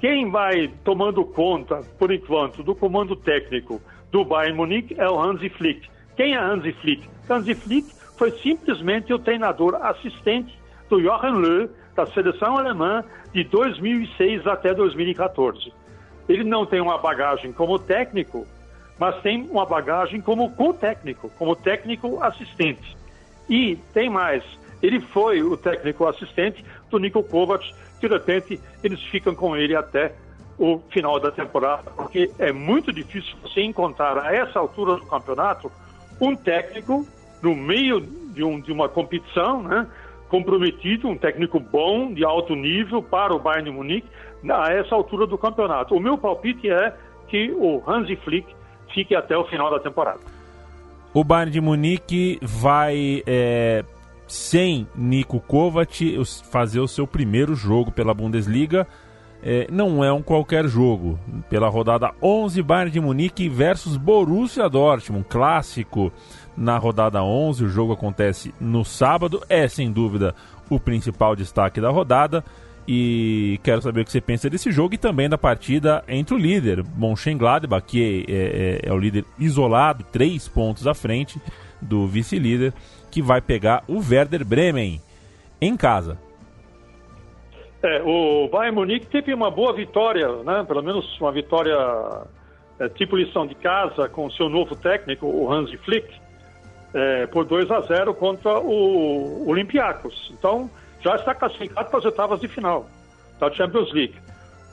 quem 0.00 0.30
vai 0.30 0.68
tomando 0.84 1.24
conta, 1.24 1.80
por 1.98 2.12
enquanto, 2.12 2.62
do 2.62 2.74
comando 2.74 3.16
técnico 3.16 3.80
do 4.10 4.24
Bayern 4.24 4.56
Munique 4.56 4.94
é 4.98 5.08
o 5.08 5.20
Hansi 5.20 5.48
Flick. 5.48 5.88
Quem 6.16 6.34
é 6.34 6.38
Hansi 6.38 6.72
Flick? 6.72 7.08
Hansi 7.28 7.54
Flick 7.54 7.92
foi 8.16 8.30
simplesmente 8.38 9.12
o 9.12 9.18
treinador 9.18 9.74
assistente 9.76 10.56
do 10.88 11.00
Jochen 11.00 11.32
Löw, 11.32 11.68
da 11.94 12.06
seleção 12.06 12.56
alemã, 12.56 13.04
de 13.32 13.44
2006 13.44 14.46
até 14.46 14.72
2014. 14.72 15.72
Ele 16.28 16.44
não 16.44 16.64
tem 16.64 16.80
uma 16.80 16.98
bagagem 16.98 17.52
como 17.52 17.78
técnico, 17.78 18.46
mas 18.98 19.20
tem 19.20 19.48
uma 19.50 19.66
bagagem 19.66 20.20
como 20.20 20.50
co-técnico, 20.52 21.30
como 21.38 21.56
técnico 21.56 22.22
assistente. 22.22 22.96
E 23.48 23.76
tem 23.92 24.08
mais, 24.08 24.44
ele 24.82 25.00
foi 25.00 25.42
o 25.42 25.56
técnico 25.56 26.06
assistente 26.06 26.64
do 26.90 26.98
Nico 26.98 27.22
Kovac, 27.22 27.72
de 28.00 28.06
repente 28.06 28.60
eles 28.82 29.02
ficam 29.04 29.34
com 29.34 29.56
ele 29.56 29.74
até 29.74 30.12
o 30.58 30.80
final 30.90 31.20
da 31.20 31.30
temporada, 31.30 31.90
porque 31.90 32.30
é 32.38 32.52
muito 32.52 32.92
difícil 32.92 33.36
você 33.42 33.62
encontrar 33.62 34.18
a 34.18 34.34
essa 34.34 34.58
altura 34.58 34.96
do 34.96 35.06
campeonato 35.06 35.70
um 36.20 36.34
técnico 36.34 37.06
no 37.40 37.54
meio 37.54 38.00
de, 38.00 38.42
um, 38.42 38.60
de 38.60 38.72
uma 38.72 38.88
competição, 38.88 39.62
né, 39.62 39.86
comprometido, 40.28 41.08
um 41.08 41.16
técnico 41.16 41.60
bom, 41.60 42.12
de 42.12 42.24
alto 42.24 42.54
nível 42.54 43.02
para 43.02 43.34
o 43.34 43.38
Bayern 43.38 43.70
de 43.70 43.76
Munique, 43.76 44.08
a 44.50 44.72
essa 44.72 44.94
altura 44.94 45.26
do 45.26 45.38
campeonato. 45.38 45.94
O 45.94 46.00
meu 46.00 46.18
palpite 46.18 46.68
é 46.68 46.94
que 47.28 47.50
o 47.52 47.82
Hansi 47.86 48.16
Flick 48.16 48.46
fique 48.92 49.14
até 49.14 49.36
o 49.36 49.44
final 49.44 49.70
da 49.70 49.78
temporada. 49.78 50.20
O 51.14 51.24
Bayern 51.24 51.52
de 51.52 51.60
Munique 51.60 52.38
vai, 52.42 53.22
é, 53.26 53.84
sem 54.28 54.86
Nico 54.94 55.40
Kovac, 55.40 56.22
fazer 56.50 56.80
o 56.80 56.86
seu 56.86 57.06
primeiro 57.06 57.54
jogo 57.54 57.90
pela 57.90 58.14
Bundesliga. 58.14 58.86
É, 59.42 59.66
não 59.70 60.04
é 60.04 60.12
um 60.12 60.22
qualquer 60.22 60.68
jogo. 60.68 61.18
Pela 61.48 61.68
rodada 61.68 62.12
11, 62.22 62.62
Bayern 62.62 62.90
de 62.90 63.00
Munique 63.00 63.48
versus 63.48 63.96
Borussia 63.96 64.68
Dortmund, 64.68 65.24
clássico 65.28 66.12
na 66.56 66.76
rodada 66.76 67.22
11. 67.22 67.64
O 67.64 67.68
jogo 67.68 67.92
acontece 67.94 68.52
no 68.60 68.84
sábado. 68.84 69.42
É, 69.48 69.66
sem 69.66 69.90
dúvida, 69.90 70.34
o 70.68 70.78
principal 70.78 71.34
destaque 71.34 71.80
da 71.80 71.90
rodada. 71.90 72.44
E 72.90 73.60
quero 73.62 73.82
saber 73.82 74.00
o 74.00 74.04
que 74.04 74.10
você 74.10 74.20
pensa 74.20 74.48
desse 74.48 74.72
jogo 74.72 74.94
e 74.94 74.98
também 74.98 75.28
da 75.28 75.36
partida 75.36 76.02
entre 76.08 76.34
o 76.34 76.38
líder, 76.38 76.82
Mönchengladbach, 76.96 77.84
que 77.86 78.24
é, 78.26 78.32
é, 78.86 78.88
é 78.88 78.92
o 78.92 78.98
líder 78.98 79.26
isolado, 79.38 80.04
três 80.10 80.48
pontos 80.48 80.86
à 80.86 80.94
frente 80.94 81.38
do 81.82 82.06
vice-líder, 82.06 82.72
que 83.10 83.22
vai 83.22 83.40
pegar 83.40 83.82
o 83.88 83.98
Werder 83.98 84.44
Bremen 84.44 85.00
em 85.60 85.76
casa. 85.76 86.18
É, 87.82 88.02
o 88.02 88.48
Bayern 88.48 88.74
Munique 88.74 89.06
teve 89.06 89.32
uma 89.32 89.50
boa 89.50 89.72
vitória, 89.72 90.26
né? 90.42 90.64
pelo 90.66 90.82
menos 90.82 91.18
uma 91.20 91.30
vitória 91.30 91.76
é, 92.80 92.88
tipo 92.88 93.16
lição 93.16 93.46
de 93.46 93.54
casa 93.54 94.08
com 94.08 94.26
o 94.26 94.32
seu 94.32 94.48
novo 94.48 94.74
técnico, 94.74 95.26
o 95.26 95.52
Hansi 95.52 95.76
Flick, 95.78 96.08
é, 96.92 97.26
por 97.26 97.44
2 97.44 97.70
a 97.70 97.80
0 97.80 98.14
contra 98.14 98.58
o 98.58 99.48
Olympiacos. 99.48 100.32
Então, 100.36 100.68
já 101.00 101.14
está 101.14 101.34
classificado 101.34 101.88
para 101.88 101.98
as 101.98 102.04
oitavas 102.04 102.40
de 102.40 102.48
final 102.48 102.86
da 103.38 103.50
Champions 103.52 103.92
League. 103.92 104.16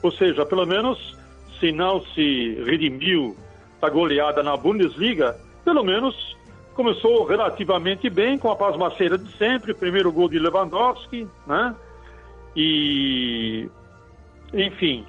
Ou 0.02 0.10
seja, 0.10 0.44
pelo 0.44 0.66
menos 0.66 1.16
se 1.60 1.72
não 1.72 2.00
se 2.06 2.62
redimiu 2.64 3.36
da 3.80 3.88
goleada 3.88 4.42
na 4.42 4.56
Bundesliga, 4.56 5.36
pelo 5.64 5.84
menos 5.84 6.35
começou 6.76 7.24
relativamente 7.24 8.08
bem, 8.10 8.38
com 8.38 8.50
a 8.50 8.54
pasmaceira 8.54 9.16
de 9.16 9.32
sempre, 9.38 9.72
primeiro 9.72 10.12
gol 10.12 10.28
de 10.28 10.38
Lewandowski, 10.38 11.26
né? 11.46 11.74
E, 12.54 13.68
enfim, 14.52 15.04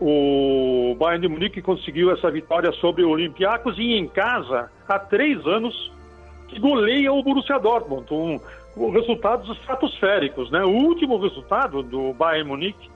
o 0.00 0.94
Bayern 0.98 1.26
de 1.26 1.28
Munique 1.28 1.60
conseguiu 1.60 2.12
essa 2.12 2.30
vitória 2.30 2.70
sobre 2.72 3.02
o 3.02 3.10
Olympiacos 3.10 3.76
e 3.76 3.94
em 3.94 4.06
casa, 4.06 4.70
há 4.88 4.98
três 4.98 5.44
anos, 5.46 5.92
que 6.48 6.60
goleia 6.60 7.12
o 7.12 7.22
Borussia 7.22 7.58
Dortmund, 7.58 8.06
um, 8.12 8.40
com 8.72 8.90
resultados 8.90 9.50
estratosféricos, 9.50 10.50
né? 10.50 10.64
O 10.64 10.70
último 10.70 11.18
resultado 11.18 11.82
do 11.82 12.12
Bayern 12.12 12.48
Munique 12.48 12.88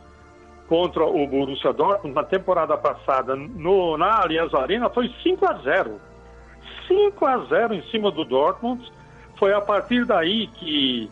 contra 0.69 1.05
o 1.05 1.27
Borussia 1.27 1.73
Dortmund 1.73 2.15
na 2.15 2.25
temporada 2.25 2.77
passada 2.77 3.35
no, 3.35 3.97
na 3.97 4.23
Allianz 4.23 4.55
Arena 4.55 4.89
foi 4.89 5.13
5 5.23 5.47
a 5.47 5.55
0. 5.55 6.08
5 6.89 7.27
a 7.27 7.39
0 7.39 7.75
em 7.75 7.83
cima 7.91 8.11
do 8.11 8.25
Dortmund. 8.25 8.91
Foi 9.39 9.53
a 9.53 9.61
partir 9.61 10.05
daí 10.05 10.49
que 10.49 11.09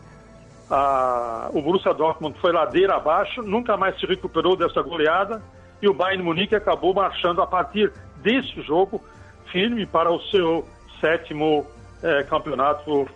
a, 0.69 1.49
o 1.53 1.61
Borussia 1.61 1.93
Dortmund 1.93 2.37
foi 2.39 2.51
ladeira 2.51 2.95
abaixo, 2.95 3.41
nunca 3.41 3.77
mais 3.77 3.97
se 3.99 4.05
recuperou 4.05 4.55
dessa 4.55 4.81
goleada 4.81 5.41
e 5.81 5.87
o 5.87 5.93
Bayern 5.93 6.23
Munique 6.23 6.55
acabou 6.55 6.93
marchando 6.93 7.41
a 7.41 7.47
partir 7.47 7.93
desse 8.17 8.61
jogo 8.63 9.01
firme 9.51 9.85
para 9.85 10.11
o 10.11 10.19
seu 10.23 10.67
sétimo 10.99 11.65
é, 12.03 12.23
campeonato 12.23 13.07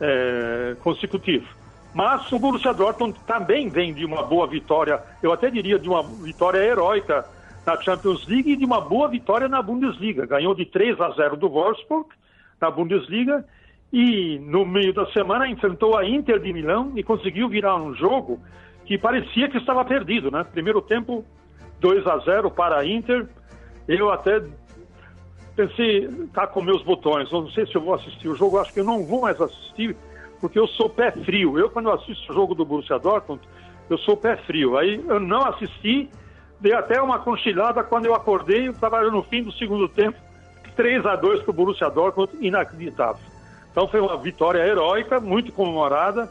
é, 0.00 0.76
consecutivo. 0.82 1.46
Mas 1.92 2.30
o 2.30 2.38
Borussia 2.38 2.74
Dortmund 2.74 3.18
também 3.26 3.68
vem 3.68 3.94
de 3.94 4.04
uma 4.04 4.22
boa 4.22 4.46
vitória, 4.46 5.02
eu 5.22 5.32
até 5.32 5.50
diria 5.50 5.78
de 5.78 5.88
uma 5.88 6.02
vitória 6.02 6.58
heróica 6.58 7.24
na 7.64 7.80
Champions 7.80 8.26
League 8.26 8.52
e 8.52 8.56
de 8.56 8.64
uma 8.64 8.80
boa 8.80 9.08
vitória 9.08 9.48
na 9.48 9.62
Bundesliga. 9.62 10.26
Ganhou 10.26 10.54
de 10.54 10.66
3 10.66 11.00
a 11.00 11.10
0 11.10 11.36
do 11.36 11.48
Wolfsburg 11.48 12.08
na 12.60 12.70
Bundesliga 12.70 13.44
e 13.92 14.38
no 14.40 14.64
meio 14.66 14.92
da 14.92 15.06
semana 15.12 15.48
enfrentou 15.48 15.96
a 15.96 16.06
Inter 16.06 16.38
de 16.40 16.52
Milão 16.52 16.92
e 16.96 17.02
conseguiu 17.02 17.48
virar 17.48 17.76
um 17.76 17.94
jogo 17.94 18.40
que 18.84 18.98
parecia 18.98 19.48
que 19.48 19.56
estava 19.56 19.84
perdido, 19.84 20.30
né? 20.30 20.44
Primeiro 20.44 20.82
tempo 20.82 21.24
2 21.80 22.06
a 22.06 22.18
0 22.18 22.50
para 22.50 22.78
a 22.78 22.86
Inter. 22.86 23.26
Eu 23.88 24.10
até 24.10 24.42
pensei, 25.56 26.08
tá 26.32 26.46
com 26.46 26.60
meus 26.60 26.82
botões, 26.82 27.30
não 27.30 27.48
sei 27.50 27.66
se 27.66 27.74
eu 27.74 27.80
vou 27.80 27.94
assistir 27.94 28.28
o 28.28 28.34
jogo, 28.34 28.58
acho 28.58 28.72
que 28.72 28.80
eu 28.80 28.84
não 28.84 29.04
vou 29.04 29.22
mais 29.22 29.40
assistir 29.40 29.96
porque 30.44 30.58
eu 30.58 30.66
sou 30.68 30.90
pé 30.90 31.10
frio. 31.10 31.58
Eu, 31.58 31.70
quando 31.70 31.88
eu 31.88 31.94
assisto 31.94 32.30
o 32.30 32.34
jogo 32.34 32.54
do 32.54 32.66
Borussia 32.66 32.98
Dortmund, 32.98 33.40
eu 33.88 33.96
sou 33.96 34.14
pé 34.14 34.36
frio. 34.36 34.76
Aí 34.76 35.02
eu 35.08 35.18
não 35.18 35.42
assisti, 35.42 36.10
dei 36.60 36.72
até 36.72 37.00
uma 37.00 37.18
conchilada 37.18 37.82
quando 37.82 38.06
eu 38.06 38.14
acordei, 38.14 38.68
estava 38.68 39.02
no 39.10 39.22
fim 39.22 39.42
do 39.42 39.52
segundo 39.52 39.88
tempo, 39.88 40.18
3 40.76 41.04
a 41.06 41.16
2 41.16 41.42
para 41.42 41.50
o 41.50 41.54
Borussia 41.54 41.90
Dortmund, 41.90 42.32
inacreditável. 42.40 43.22
Então 43.70 43.88
foi 43.88 44.00
uma 44.00 44.16
vitória 44.16 44.64
heróica, 44.64 45.20
muito 45.20 45.52
comemorada. 45.52 46.30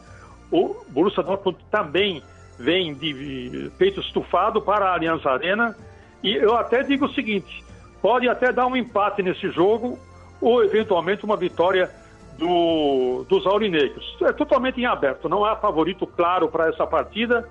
O 0.50 0.76
Borussia 0.88 1.22
Dortmund 1.22 1.58
também 1.70 2.22
vem 2.58 2.94
de 2.94 3.70
peito 3.78 4.00
estufado 4.00 4.60
para 4.60 4.86
a 4.86 4.94
Allianz 4.94 5.24
Arena. 5.26 5.76
E 6.22 6.34
eu 6.34 6.56
até 6.56 6.82
digo 6.82 7.06
o 7.06 7.12
seguinte: 7.12 7.64
pode 8.00 8.28
até 8.28 8.52
dar 8.52 8.66
um 8.66 8.76
empate 8.76 9.22
nesse 9.22 9.50
jogo, 9.50 9.98
ou 10.40 10.64
eventualmente 10.64 11.24
uma 11.24 11.36
vitória 11.36 11.90
do, 12.38 13.24
dos 13.28 13.46
aurinegros. 13.46 14.16
É 14.22 14.32
totalmente 14.32 14.80
em 14.80 14.86
aberto, 14.86 15.28
não 15.28 15.44
há 15.44 15.56
favorito 15.56 16.06
claro 16.06 16.48
para 16.48 16.68
essa 16.68 16.86
partida. 16.86 17.48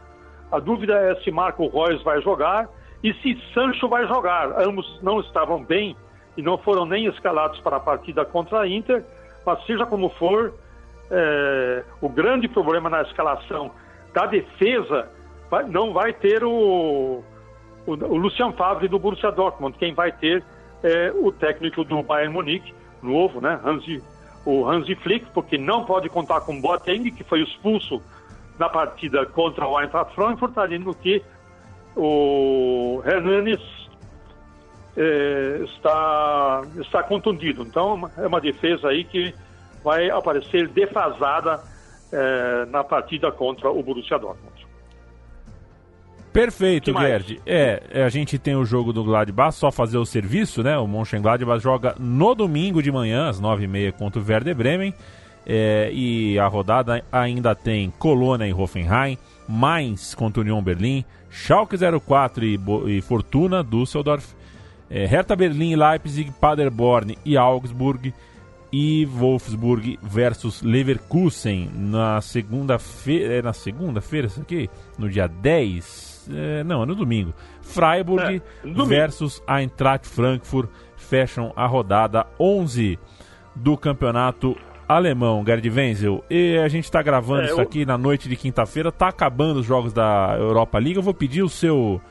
A 0.54 0.60
dúvida 0.60 0.94
é 0.94 1.16
se 1.24 1.32
Marco 1.32 1.68
Reus 1.68 2.04
vai 2.04 2.22
jogar 2.22 2.70
e 3.04 3.12
se 3.16 3.42
Sancho 3.56 3.90
vai 3.90 4.08
jogar. 4.08 4.62
Ambos 4.62 5.00
não 5.02 5.20
estavam 5.20 5.64
bem 5.64 5.96
e 6.38 6.44
não 6.44 6.60
foram 6.60 6.86
nem 6.86 7.08
escalados 7.08 7.60
para 7.62 7.78
a 7.78 7.80
partida 7.80 8.24
contra 8.24 8.62
a 8.62 8.68
Inter, 8.68 9.04
mas 9.44 9.66
seja 9.66 9.84
como 9.84 10.10
for, 10.10 10.54
é, 11.10 11.84
o 12.00 12.08
grande 12.08 12.48
problema 12.48 12.88
na 12.88 13.02
escalação 13.02 13.72
da 14.14 14.28
defesa 14.28 15.10
vai, 15.50 15.64
não 15.64 15.92
vai 15.92 16.14
ter 16.14 16.44
o, 16.44 17.24
o, 17.88 17.92
o 17.92 18.16
Lucian 18.16 18.52
Favre 18.52 18.88
do 18.88 19.00
Borussia 19.00 19.32
Dortmund, 19.32 19.76
quem 19.80 19.92
vai 19.96 20.12
ter 20.12 20.44
é 20.84 21.12
o 21.16 21.32
técnico 21.32 21.84
do 21.84 22.04
Bayern 22.04 22.32
Munique, 22.32 22.76
novo, 23.02 23.42
né, 23.42 23.60
Hansi 23.66 24.04
o 24.46 24.68
Hansi 24.68 24.94
Flick, 24.96 25.26
porque 25.34 25.58
não 25.58 25.86
pode 25.86 26.10
contar 26.10 26.42
com 26.42 26.60
Boateng, 26.60 27.10
que 27.12 27.24
foi 27.24 27.42
expulso 27.42 28.02
na 28.58 28.70
partida 28.70 29.26
contra 29.26 29.68
o 29.68 29.80
Eintracht 29.80 30.14
Frankfurt, 30.14 30.58
além 30.58 30.84
que 31.02 31.22
o 31.96 33.02
Hernanes 33.06 33.62
eh, 34.96 35.62
está, 35.64 36.62
está 36.80 37.04
contundido. 37.04 37.64
Então, 37.64 38.10
é 38.18 38.28
uma 38.28 38.42
defesa 38.42 38.90
aí 38.90 39.04
que 39.04 39.34
vai 39.84 40.10
aparecer 40.10 40.68
defasada 40.70 41.62
eh, 42.12 42.66
na 42.70 42.84
partida 42.84 43.32
contra 43.32 43.70
o 43.70 43.82
Borussia 43.82 44.18
Dortmund. 44.18 44.54
Perfeito, 46.32 46.92
Gerd. 46.92 47.40
É, 47.46 47.84
é, 47.92 48.04
a 48.04 48.10
gente 48.10 48.40
tem 48.40 48.56
o 48.56 48.66
jogo 48.66 48.92
do 48.92 49.04
Gladbach, 49.04 49.56
só 49.56 49.72
fazer 49.72 50.00
o 50.00 50.06
serviço, 50.06 50.64
né? 50.64 50.76
O 50.80 50.88
Mönchengladbach 50.88 51.62
joga 51.62 51.96
no 52.00 52.34
domingo 52.34 52.82
de 52.82 52.92
manhã, 52.92 53.30
às 53.30 53.40
9h30, 53.40 53.92
contra 53.92 54.20
o 54.20 54.26
Werder 54.28 54.56
Bremen. 54.56 54.96
É, 55.46 55.90
e 55.92 56.40
a 56.40 56.48
rodada 56.48 57.04
ainda 57.12 57.54
tem 57.54 57.92
Colônia 58.00 58.48
e 58.48 58.54
Hoffenheim, 58.54 59.18
Mainz 59.48 60.16
contra 60.16 60.42
o 60.42 60.44
Union 60.44 60.62
Berlim, 60.62 61.04
Schalke 61.30 61.76
04 61.78 62.46
e, 62.46 62.60
e 62.88 63.02
Fortuna, 63.02 63.64
Düsseldorf, 63.64 64.34
é, 64.90 65.06
Hertha 65.06 65.36
Berlim, 65.36 65.76
Leipzig, 65.76 66.32
Paderborn 66.40 67.18
e 67.26 67.36
Augsburg 67.36 68.14
e 68.72 69.06
Wolfsburg 69.06 70.00
versus 70.02 70.62
Leverkusen 70.62 71.70
na 71.76 72.22
segunda-feira, 72.22 73.34
é 73.36 73.42
na 73.42 73.54
segunda-feira 73.54 74.28
isso 74.28 74.42
aqui? 74.42 74.70
No 74.98 75.10
dia 75.10 75.28
10 75.28 76.14
é, 76.32 76.64
não, 76.64 76.84
é 76.84 76.86
no 76.86 76.96
domingo. 76.96 77.34
Freiburg 77.62 78.38
é, 78.38 78.42
domingo. 78.62 78.86
versus 78.86 79.44
Eintracht 79.48 80.08
Frankfurt 80.08 80.70
fecham 80.96 81.52
a 81.56 81.66
rodada 81.66 82.26
11 82.40 82.98
do 83.56 83.78
campeonato 83.78 84.58
alemão, 84.88 85.44
Gerd 85.46 85.70
Wenzel. 85.70 86.24
E 86.30 86.58
a 86.58 86.68
gente 86.68 86.86
está 86.86 87.02
gravando 87.02 87.44
é, 87.44 87.46
isso 87.46 87.62
aqui 87.62 87.86
na 87.86 87.98
noite 87.98 88.28
de 88.30 88.36
quinta-feira, 88.36 88.92
tá 88.92 89.08
acabando 89.08 89.60
os 89.60 89.66
jogos 89.66 89.94
da 89.94 90.36
Europa 90.38 90.78
League. 90.78 90.98
Eu 90.98 91.04
vou 91.04 91.14
pedir 91.14 91.44
o 91.44 91.50
seu 91.50 92.02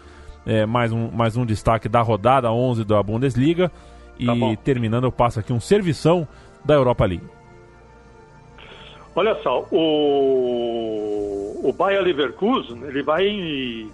é, 0.46 0.66
mais, 0.66 0.92
um, 0.92 1.10
mais 1.10 1.36
um 1.36 1.46
destaque 1.46 1.88
da 1.88 2.00
rodada 2.00 2.50
11 2.52 2.84
da 2.84 3.02
Bundesliga. 3.02 3.70
E 4.18 4.26
tá 4.26 4.34
terminando, 4.62 5.04
eu 5.04 5.12
passo 5.12 5.40
aqui 5.40 5.52
um 5.52 5.60
servição 5.60 6.26
da 6.64 6.74
Europa 6.74 7.04
League. 7.04 7.26
Olha 9.14 9.34
só, 9.42 9.66
o, 9.70 11.60
o 11.62 11.72
Bayer 11.72 12.02
Leverkusen 12.02 12.82
ele 12.84 13.02
vai 13.02 13.86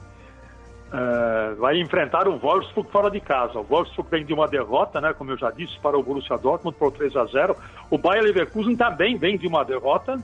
Uh, 0.89 1.55
vai 1.57 1.79
enfrentar 1.79 2.27
o 2.27 2.39
Wolfsburg 2.39 2.91
fora 2.91 3.11
de 3.11 3.21
casa. 3.21 3.59
O 3.59 3.63
Wolfsburg 3.63 4.11
vem 4.11 4.25
de 4.25 4.33
uma 4.33 4.49
derrota, 4.49 5.01
né, 5.03 5.13
como 5.13 5.31
eu 5.31 5.37
já 5.37 5.51
disse, 5.51 5.79
para 5.81 5.99
o 5.99 6.03
Borussia 6.03 6.39
Dortmund 6.39 6.79
por 6.79 6.91
3 6.93 7.15
a 7.15 7.27
0. 7.27 7.55
O 7.91 7.99
Bayer 7.99 8.25
Leverkusen 8.25 8.75
também 8.75 9.19
vem 9.19 9.37
de 9.37 9.47
uma 9.47 9.65
derrota. 9.65 10.19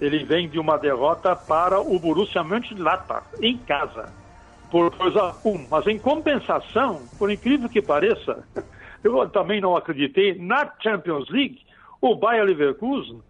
Ele 0.00 0.24
vem 0.24 0.48
de 0.48 0.58
uma 0.58 0.76
derrota 0.76 1.34
para 1.34 1.80
o 1.80 1.98
Borussia 1.98 2.44
Mönchengladbach 2.44 3.26
em 3.40 3.58
casa 3.58 4.12
por 4.70 4.90
2 4.90 5.16
a 5.16 5.34
1. 5.44 5.66
Mas 5.68 5.86
em 5.88 5.98
compensação, 5.98 7.02
por 7.18 7.28
incrível 7.28 7.68
que 7.68 7.82
pareça, 7.82 8.44
eu 9.02 9.28
também 9.30 9.60
não 9.60 9.76
acreditei 9.76 10.38
na 10.38 10.72
Champions 10.80 11.28
League. 11.28 11.58
O 12.00 12.14
Bayer 12.14 12.44
Leverkusen 12.44 13.20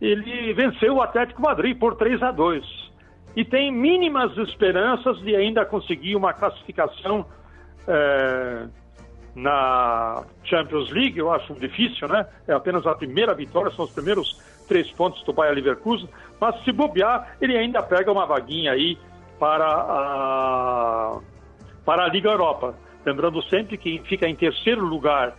ele 0.00 0.52
venceu 0.54 0.94
o 0.94 1.02
Atlético 1.02 1.40
Madrid 1.40 1.78
por 1.78 1.94
3 1.94 2.20
a 2.20 2.32
2 2.32 2.89
e 3.40 3.44
tem 3.44 3.72
mínimas 3.72 4.36
esperanças 4.36 5.18
de 5.20 5.34
ainda 5.34 5.64
conseguir 5.64 6.14
uma 6.14 6.34
classificação 6.34 7.24
é, 7.88 8.66
na 9.34 10.24
Champions 10.44 10.90
League. 10.90 11.18
Eu 11.18 11.32
acho 11.32 11.54
difícil, 11.54 12.06
né? 12.06 12.26
É 12.46 12.52
apenas 12.52 12.86
a 12.86 12.94
primeira 12.94 13.32
vitória, 13.32 13.70
são 13.70 13.86
os 13.86 13.92
primeiros 13.92 14.38
três 14.68 14.90
pontos 14.90 15.22
do 15.22 15.32
Bayer 15.32 15.54
Leverkusen. 15.54 16.06
Mas 16.38 16.62
se 16.64 16.70
bobear, 16.70 17.34
ele 17.40 17.56
ainda 17.56 17.82
pega 17.82 18.12
uma 18.12 18.26
vaguinha 18.26 18.72
aí 18.72 18.98
para 19.38 19.66
a, 19.66 21.18
para 21.82 22.04
a 22.04 22.08
Liga 22.08 22.28
Europa. 22.28 22.74
Lembrando 23.06 23.42
sempre 23.44 23.78
que 23.78 24.00
fica 24.00 24.28
em 24.28 24.36
terceiro 24.36 24.84
lugar 24.84 25.34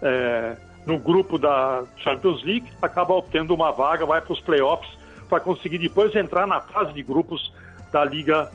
é, 0.00 0.56
no 0.86 0.98
grupo 0.98 1.38
da 1.38 1.84
Champions 1.98 2.42
League 2.42 2.72
acaba 2.80 3.12
obtendo 3.12 3.54
uma 3.54 3.70
vaga, 3.70 4.06
vai 4.06 4.22
para 4.22 4.32
os 4.32 4.40
playoffs 4.40 5.03
para 5.34 5.40
conseguir 5.40 5.78
depois 5.78 6.14
entrar 6.14 6.46
na 6.46 6.60
fase 6.60 6.92
de 6.92 7.02
grupos 7.02 7.52
da 7.90 8.04
Liga 8.04 8.52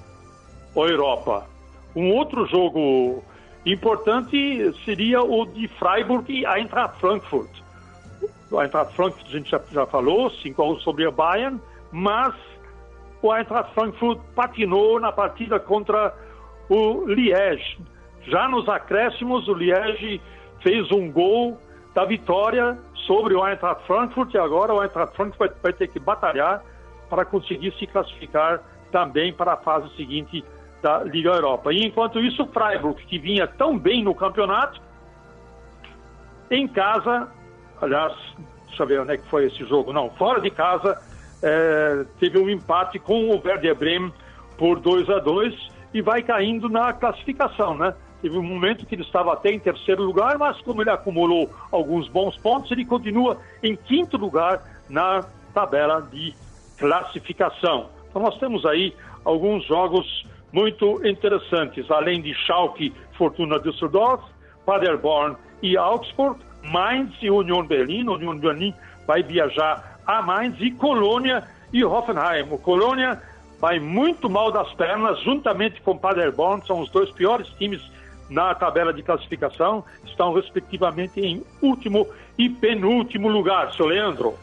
Europa. 0.74 1.46
Um 1.94 2.14
outro 2.14 2.46
jogo 2.46 3.22
importante 3.66 4.74
seria 4.86 5.22
o 5.22 5.46
de 5.46 5.68
Freiburg 5.68 6.32
e 6.32 6.46
Eintracht 6.46 6.98
Frankfurt. 7.02 7.50
O 8.50 8.62
Eintracht 8.62 8.96
Frankfurt 8.96 9.28
a 9.28 9.30
gente 9.30 9.50
já, 9.50 9.60
já 9.74 9.86
falou, 9.88 10.30
5 10.30 10.80
sobre 10.80 11.06
a 11.06 11.12
Bayern, 11.12 11.60
mas 11.92 12.34
o 13.22 13.34
Eintracht 13.34 13.74
Frankfurt 13.74 14.22
patinou 14.34 15.02
na 15.02 15.12
partida 15.12 15.60
contra 15.60 16.16
o 16.70 17.04
Liège 17.08 17.78
Já 18.24 18.48
nos 18.48 18.70
acréscimos, 18.70 19.50
o 19.50 19.54
Liege 19.54 20.22
fez 20.62 20.90
um 20.94 21.12
gol 21.12 21.58
da 21.94 22.06
vitória 22.06 22.78
sobre 23.06 23.34
o 23.34 23.46
Eintracht 23.46 23.86
Frankfurt 23.86 24.34
e 24.34 24.38
agora 24.38 24.74
o 24.74 24.82
Eintracht 24.82 25.16
Frankfurt 25.16 25.52
vai 25.62 25.74
ter 25.74 25.88
que 25.88 26.00
batalhar 26.00 26.64
para 27.10 27.26
conseguir 27.26 27.74
se 27.78 27.88
classificar 27.88 28.62
também 28.92 29.34
para 29.34 29.54
a 29.54 29.58
fase 29.58 29.90
seguinte 29.96 30.44
da 30.82 31.04
Liga 31.04 31.30
Europa. 31.30 31.74
E 31.74 31.86
enquanto 31.86 32.20
isso, 32.20 32.44
o 32.44 32.48
Freiburg, 32.48 33.04
que 33.06 33.20
vinha 33.20 33.48
tão 33.48 33.78
bem 33.78 34.04
no 34.04 34.16
campeonato, 34.16 34.82
em 36.50 36.68
casa, 36.68 37.28
aliás, 37.82 38.14
deixa 38.68 38.84
eu 38.84 38.88
ver 38.88 39.02
onde 39.02 39.14
é 39.14 39.18
que 39.18 39.28
foi 39.28 39.46
esse 39.46 39.64
jogo, 39.66 39.94
não, 39.94 40.10
fora 40.12 40.40
de 40.40 40.50
casa, 40.50 41.00
é, 41.42 42.06
teve 42.20 42.40
um 42.40 42.50
empate 42.50 43.00
com 43.00 43.30
o 43.30 43.42
Werder 43.44 43.76
Bremen 43.76 44.14
por 44.58 44.80
2 44.80 45.10
a 45.10 45.20
2 45.20 45.70
e 45.94 46.02
vai 46.02 46.22
caindo 46.22 46.70
na 46.70 46.94
classificação, 46.94 47.78
né? 47.78 47.94
Teve 48.22 48.38
um 48.38 48.44
momento 48.44 48.86
que 48.86 48.96
ele 48.96 49.04
estava 49.04 49.32
até 49.34 49.50
em 49.50 49.60
terceiro 49.60 50.04
lugar, 50.04 50.38
mas 50.38 50.60
como 50.62 50.82
ele 50.82 50.90
acumulou 50.90 51.50
alguns 51.72 52.10
bons 52.10 52.38
pontos, 52.38 52.70
ele 52.72 52.84
continua 52.84 53.38
em 53.64 53.76
quinto 53.76 54.18
lugar 54.18 54.62
na 54.90 55.24
tabela 55.54 56.02
de 56.02 56.34
classificação. 56.80 57.90
Então 58.10 58.22
nós 58.22 58.38
temos 58.40 58.66
aí 58.66 58.96
alguns 59.24 59.66
jogos 59.66 60.26
muito 60.52 61.06
interessantes, 61.06 61.90
além 61.92 62.22
de 62.22 62.34
Schalke, 62.34 62.94
Fortuna 63.18 63.60
Düsseldorf, 63.60 64.24
Paderborn 64.66 65.36
e 65.62 65.78
Augsburg, 65.78 66.40
Mainz 66.64 67.14
e 67.22 67.30
Union 67.30 67.66
Berlin. 67.66 68.08
Union 68.08 68.38
Berlin 68.38 68.74
vai 69.06 69.22
viajar 69.22 70.00
a 70.08 70.22
Mainz 70.22 70.56
e 70.60 70.72
Colônia 70.72 71.44
e 71.72 71.84
Hoffenheim. 71.84 72.48
O 72.50 72.58
Colônia 72.58 73.22
vai 73.60 73.80
muito 73.80 74.30
mal 74.30 74.52
das 74.52 74.72
pernas, 74.74 75.22
juntamente 75.22 75.82
com 75.82 75.98
Paderborn, 75.98 76.66
são 76.66 76.80
os 76.80 76.90
dois 76.90 77.12
piores 77.12 77.48
times 77.60 77.82
na 78.30 78.54
tabela 78.56 78.94
de 78.94 79.04
classificação, 79.04 79.84
estão 80.06 80.34
respectivamente 80.34 81.20
em 81.20 81.44
último 81.62 82.08
e 82.38 82.48
penúltimo 82.48 83.28
lugar, 83.28 83.74
seu 83.74 83.88
Leandro. 83.88 84.36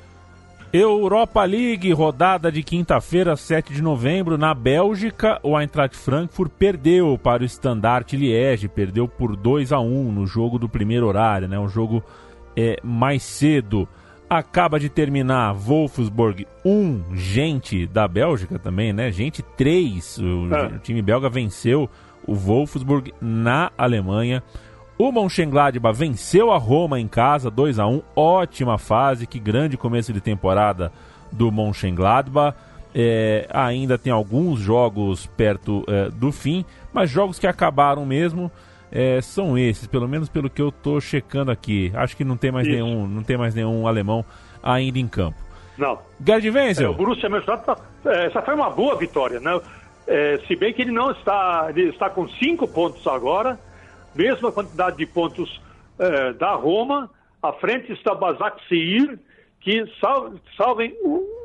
Europa 0.72 1.44
League, 1.44 1.92
rodada 1.92 2.50
de 2.50 2.62
quinta-feira, 2.62 3.36
7 3.36 3.72
de 3.72 3.80
novembro, 3.80 4.36
na 4.36 4.52
Bélgica, 4.52 5.38
o 5.42 5.58
Eintracht 5.58 5.96
Frankfurt 5.96 6.50
perdeu 6.58 7.18
para 7.18 7.42
o 7.42 7.46
Standard 7.46 8.16
Liège, 8.16 8.68
perdeu 8.68 9.06
por 9.06 9.36
2 9.36 9.72
a 9.72 9.80
1 9.80 10.12
no 10.12 10.26
jogo 10.26 10.58
do 10.58 10.68
primeiro 10.68 11.06
horário, 11.06 11.48
né? 11.48 11.58
Um 11.58 11.68
jogo 11.68 12.02
é, 12.56 12.78
mais 12.82 13.22
cedo. 13.22 13.88
Acaba 14.28 14.80
de 14.80 14.88
terminar 14.88 15.54
Wolfsburg 15.54 16.48
1, 16.64 17.14
gente 17.14 17.86
da 17.86 18.08
Bélgica 18.08 18.58
também, 18.58 18.92
né? 18.92 19.12
Gente 19.12 19.40
3, 19.40 20.18
o, 20.18 20.54
é. 20.54 20.66
o 20.66 20.78
time 20.80 21.00
belga 21.00 21.28
venceu 21.28 21.88
o 22.26 22.34
Wolfsburg 22.34 23.14
na 23.20 23.70
Alemanha. 23.78 24.42
O 24.98 25.12
Mönchengladbach 25.12 25.98
venceu 25.98 26.50
a 26.50 26.56
Roma 26.56 26.98
em 26.98 27.06
casa, 27.06 27.50
2 27.50 27.78
a 27.78 27.86
1 27.86 28.02
ótima 28.16 28.78
fase, 28.78 29.26
que 29.26 29.38
grande 29.38 29.76
começo 29.76 30.10
de 30.10 30.22
temporada 30.22 30.90
do 31.30 31.52
Mönchengladbach. 31.52 32.56
É, 32.94 33.46
ainda 33.50 33.98
tem 33.98 34.10
alguns 34.10 34.58
jogos 34.58 35.26
perto 35.26 35.84
é, 35.86 36.08
do 36.08 36.32
fim, 36.32 36.64
mas 36.94 37.10
jogos 37.10 37.38
que 37.38 37.46
acabaram 37.46 38.06
mesmo 38.06 38.50
é, 38.90 39.20
são 39.20 39.58
esses, 39.58 39.86
pelo 39.86 40.08
menos 40.08 40.30
pelo 40.30 40.48
que 40.48 40.62
eu 40.62 40.70
estou 40.70 40.98
checando 40.98 41.50
aqui. 41.50 41.92
Acho 41.94 42.16
que 42.16 42.24
não 42.24 42.38
tem 42.38 42.50
mais 42.50 42.66
nenhum, 42.66 43.06
não 43.06 43.22
tem 43.22 43.36
mais 43.36 43.54
nenhum 43.54 43.86
alemão 43.86 44.24
ainda 44.62 44.98
em 44.98 45.06
campo. 45.06 45.36
Não. 45.76 45.98
Gerd 46.24 46.48
Wenzel. 46.48 46.86
É, 46.86 46.88
o 46.88 46.94
Borussia 46.94 47.28
Mönchengladbach, 47.28 47.82
é, 48.06 48.28
essa 48.28 48.40
foi 48.40 48.54
uma 48.54 48.70
boa 48.70 48.96
vitória, 48.96 49.40
né? 49.40 49.60
É, 50.06 50.40
se 50.46 50.56
bem 50.56 50.72
que 50.72 50.80
ele 50.80 50.92
não 50.92 51.10
está, 51.10 51.66
ele 51.68 51.90
está 51.90 52.08
com 52.08 52.26
cinco 52.28 52.66
pontos 52.66 53.06
agora, 53.06 53.58
mesma 54.16 54.50
quantidade 54.50 54.96
de 54.96 55.06
pontos 55.06 55.60
é, 55.98 56.32
da 56.32 56.54
Roma. 56.54 57.10
À 57.42 57.52
frente 57.52 57.92
está 57.92 58.14
Basak 58.14 58.60
Seir, 58.68 59.18
que, 59.60 59.84
sal, 60.00 60.32
salvem 60.56 60.94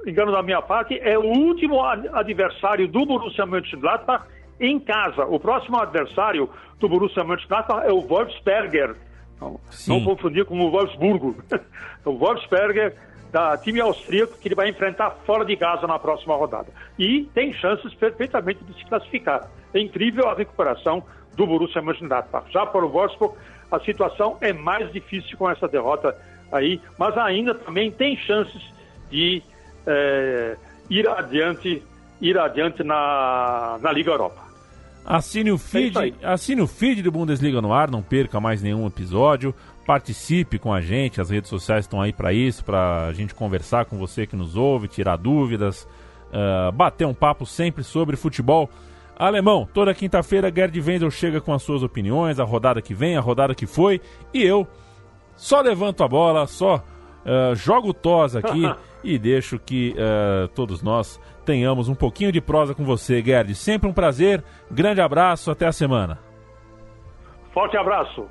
engano 0.05 0.31
da 0.31 0.41
minha 0.41 0.61
parte, 0.61 0.97
é 0.99 1.17
o 1.17 1.23
último 1.23 1.81
adversário 1.83 2.87
do 2.87 3.05
Borussia 3.05 3.45
Mönchengladbach 3.45 4.25
em 4.59 4.79
casa. 4.79 5.25
O 5.25 5.39
próximo 5.39 5.79
adversário 5.79 6.49
do 6.79 6.89
Borussia 6.89 7.23
Mönchengladbach 7.23 7.85
é 7.85 7.91
o 7.91 8.01
Wolfsberger. 8.01 8.95
Não, 9.39 9.59
não 9.87 10.03
confundir 10.03 10.45
com 10.45 10.59
o 10.59 10.69
Wolfsburgo. 10.71 11.35
o 12.05 12.11
Wolfsberger 12.11 12.95
da 13.31 13.57
time 13.57 13.79
austríaco 13.79 14.37
que 14.37 14.47
ele 14.47 14.55
vai 14.55 14.69
enfrentar 14.69 15.11
fora 15.25 15.45
de 15.45 15.55
casa 15.55 15.87
na 15.87 15.97
próxima 15.97 16.35
rodada. 16.35 16.67
E 16.99 17.29
tem 17.33 17.53
chances 17.53 17.93
perfeitamente 17.93 18.63
de 18.63 18.73
se 18.73 18.85
classificar. 18.85 19.49
É 19.73 19.79
incrível 19.79 20.27
a 20.27 20.35
recuperação 20.35 21.03
do 21.35 21.47
Borussia 21.47 21.81
Mönchengladbach. 21.81 22.51
Já 22.51 22.65
para 22.65 22.85
o 22.85 22.89
Wolfsburg, 22.89 23.35
a 23.71 23.79
situação 23.79 24.37
é 24.41 24.51
mais 24.51 24.91
difícil 24.91 25.37
com 25.37 25.49
essa 25.49 25.67
derrota 25.67 26.15
aí, 26.51 26.81
mas 26.99 27.17
ainda 27.17 27.55
também 27.55 27.89
tem 27.89 28.17
chances 28.17 28.61
de 29.09 29.41
é, 29.87 30.57
ir 30.89 31.07
adiante, 31.07 31.81
ir 32.19 32.37
adiante 32.37 32.83
na, 32.83 33.79
na 33.81 33.91
Liga 33.93 34.11
Europa. 34.11 34.51
Assine 35.05 35.51
o 35.51 35.57
feed, 35.57 35.97
é 36.21 36.27
assine 36.27 36.61
o 36.61 36.67
feed 36.67 37.01
do 37.01 37.11
Bundesliga 37.11 37.59
no 37.59 37.73
ar, 37.73 37.89
não 37.89 38.03
perca 38.03 38.39
mais 38.39 38.61
nenhum 38.61 38.85
episódio. 38.85 39.53
Participe 39.85 40.59
com 40.59 40.71
a 40.71 40.79
gente, 40.79 41.19
as 41.19 41.29
redes 41.29 41.49
sociais 41.49 41.85
estão 41.85 41.99
aí 41.99 42.13
para 42.13 42.31
isso, 42.31 42.63
para 42.63 43.07
a 43.07 43.13
gente 43.13 43.33
conversar 43.33 43.85
com 43.85 43.97
você 43.97 44.27
que 44.27 44.35
nos 44.35 44.55
ouve, 44.55 44.87
tirar 44.87 45.17
dúvidas, 45.17 45.87
uh, 46.31 46.71
bater 46.71 47.05
um 47.05 47.13
papo 47.13 47.45
sempre 47.45 47.83
sobre 47.83 48.15
futebol 48.15 48.69
alemão. 49.17 49.67
Toda 49.73 49.93
quinta-feira, 49.93 50.51
Gerd 50.53 50.79
Wendel 50.79 51.11
chega 51.11 51.41
com 51.41 51.53
as 51.53 51.63
suas 51.63 51.83
opiniões, 51.83 52.39
a 52.39 52.43
rodada 52.43 52.81
que 52.81 52.93
vem, 52.93 53.17
a 53.17 53.21
rodada 53.21 53.55
que 53.55 53.65
foi, 53.65 53.99
e 54.33 54.43
eu 54.43 54.67
só 55.35 55.61
levanto 55.61 56.03
a 56.03 56.07
bola, 56.07 56.45
só 56.45 56.77
uh, 56.77 57.55
jogo 57.55 57.93
tos 57.93 58.35
aqui 58.35 58.63
e 59.03 59.17
deixo 59.17 59.57
que 59.57 59.95
uh, 59.97 60.47
todos 60.49 60.83
nós 60.83 61.19
tenhamos 61.43 61.89
um 61.89 61.95
pouquinho 61.95 62.31
de 62.31 62.39
prosa 62.39 62.75
com 62.75 62.83
você, 62.83 63.21
Gerd. 63.21 63.55
Sempre 63.55 63.89
um 63.89 63.93
prazer, 63.93 64.43
grande 64.69 65.01
abraço, 65.01 65.49
até 65.49 65.65
a 65.65 65.71
semana. 65.71 66.19
Forte 67.53 67.75
abraço. 67.77 68.27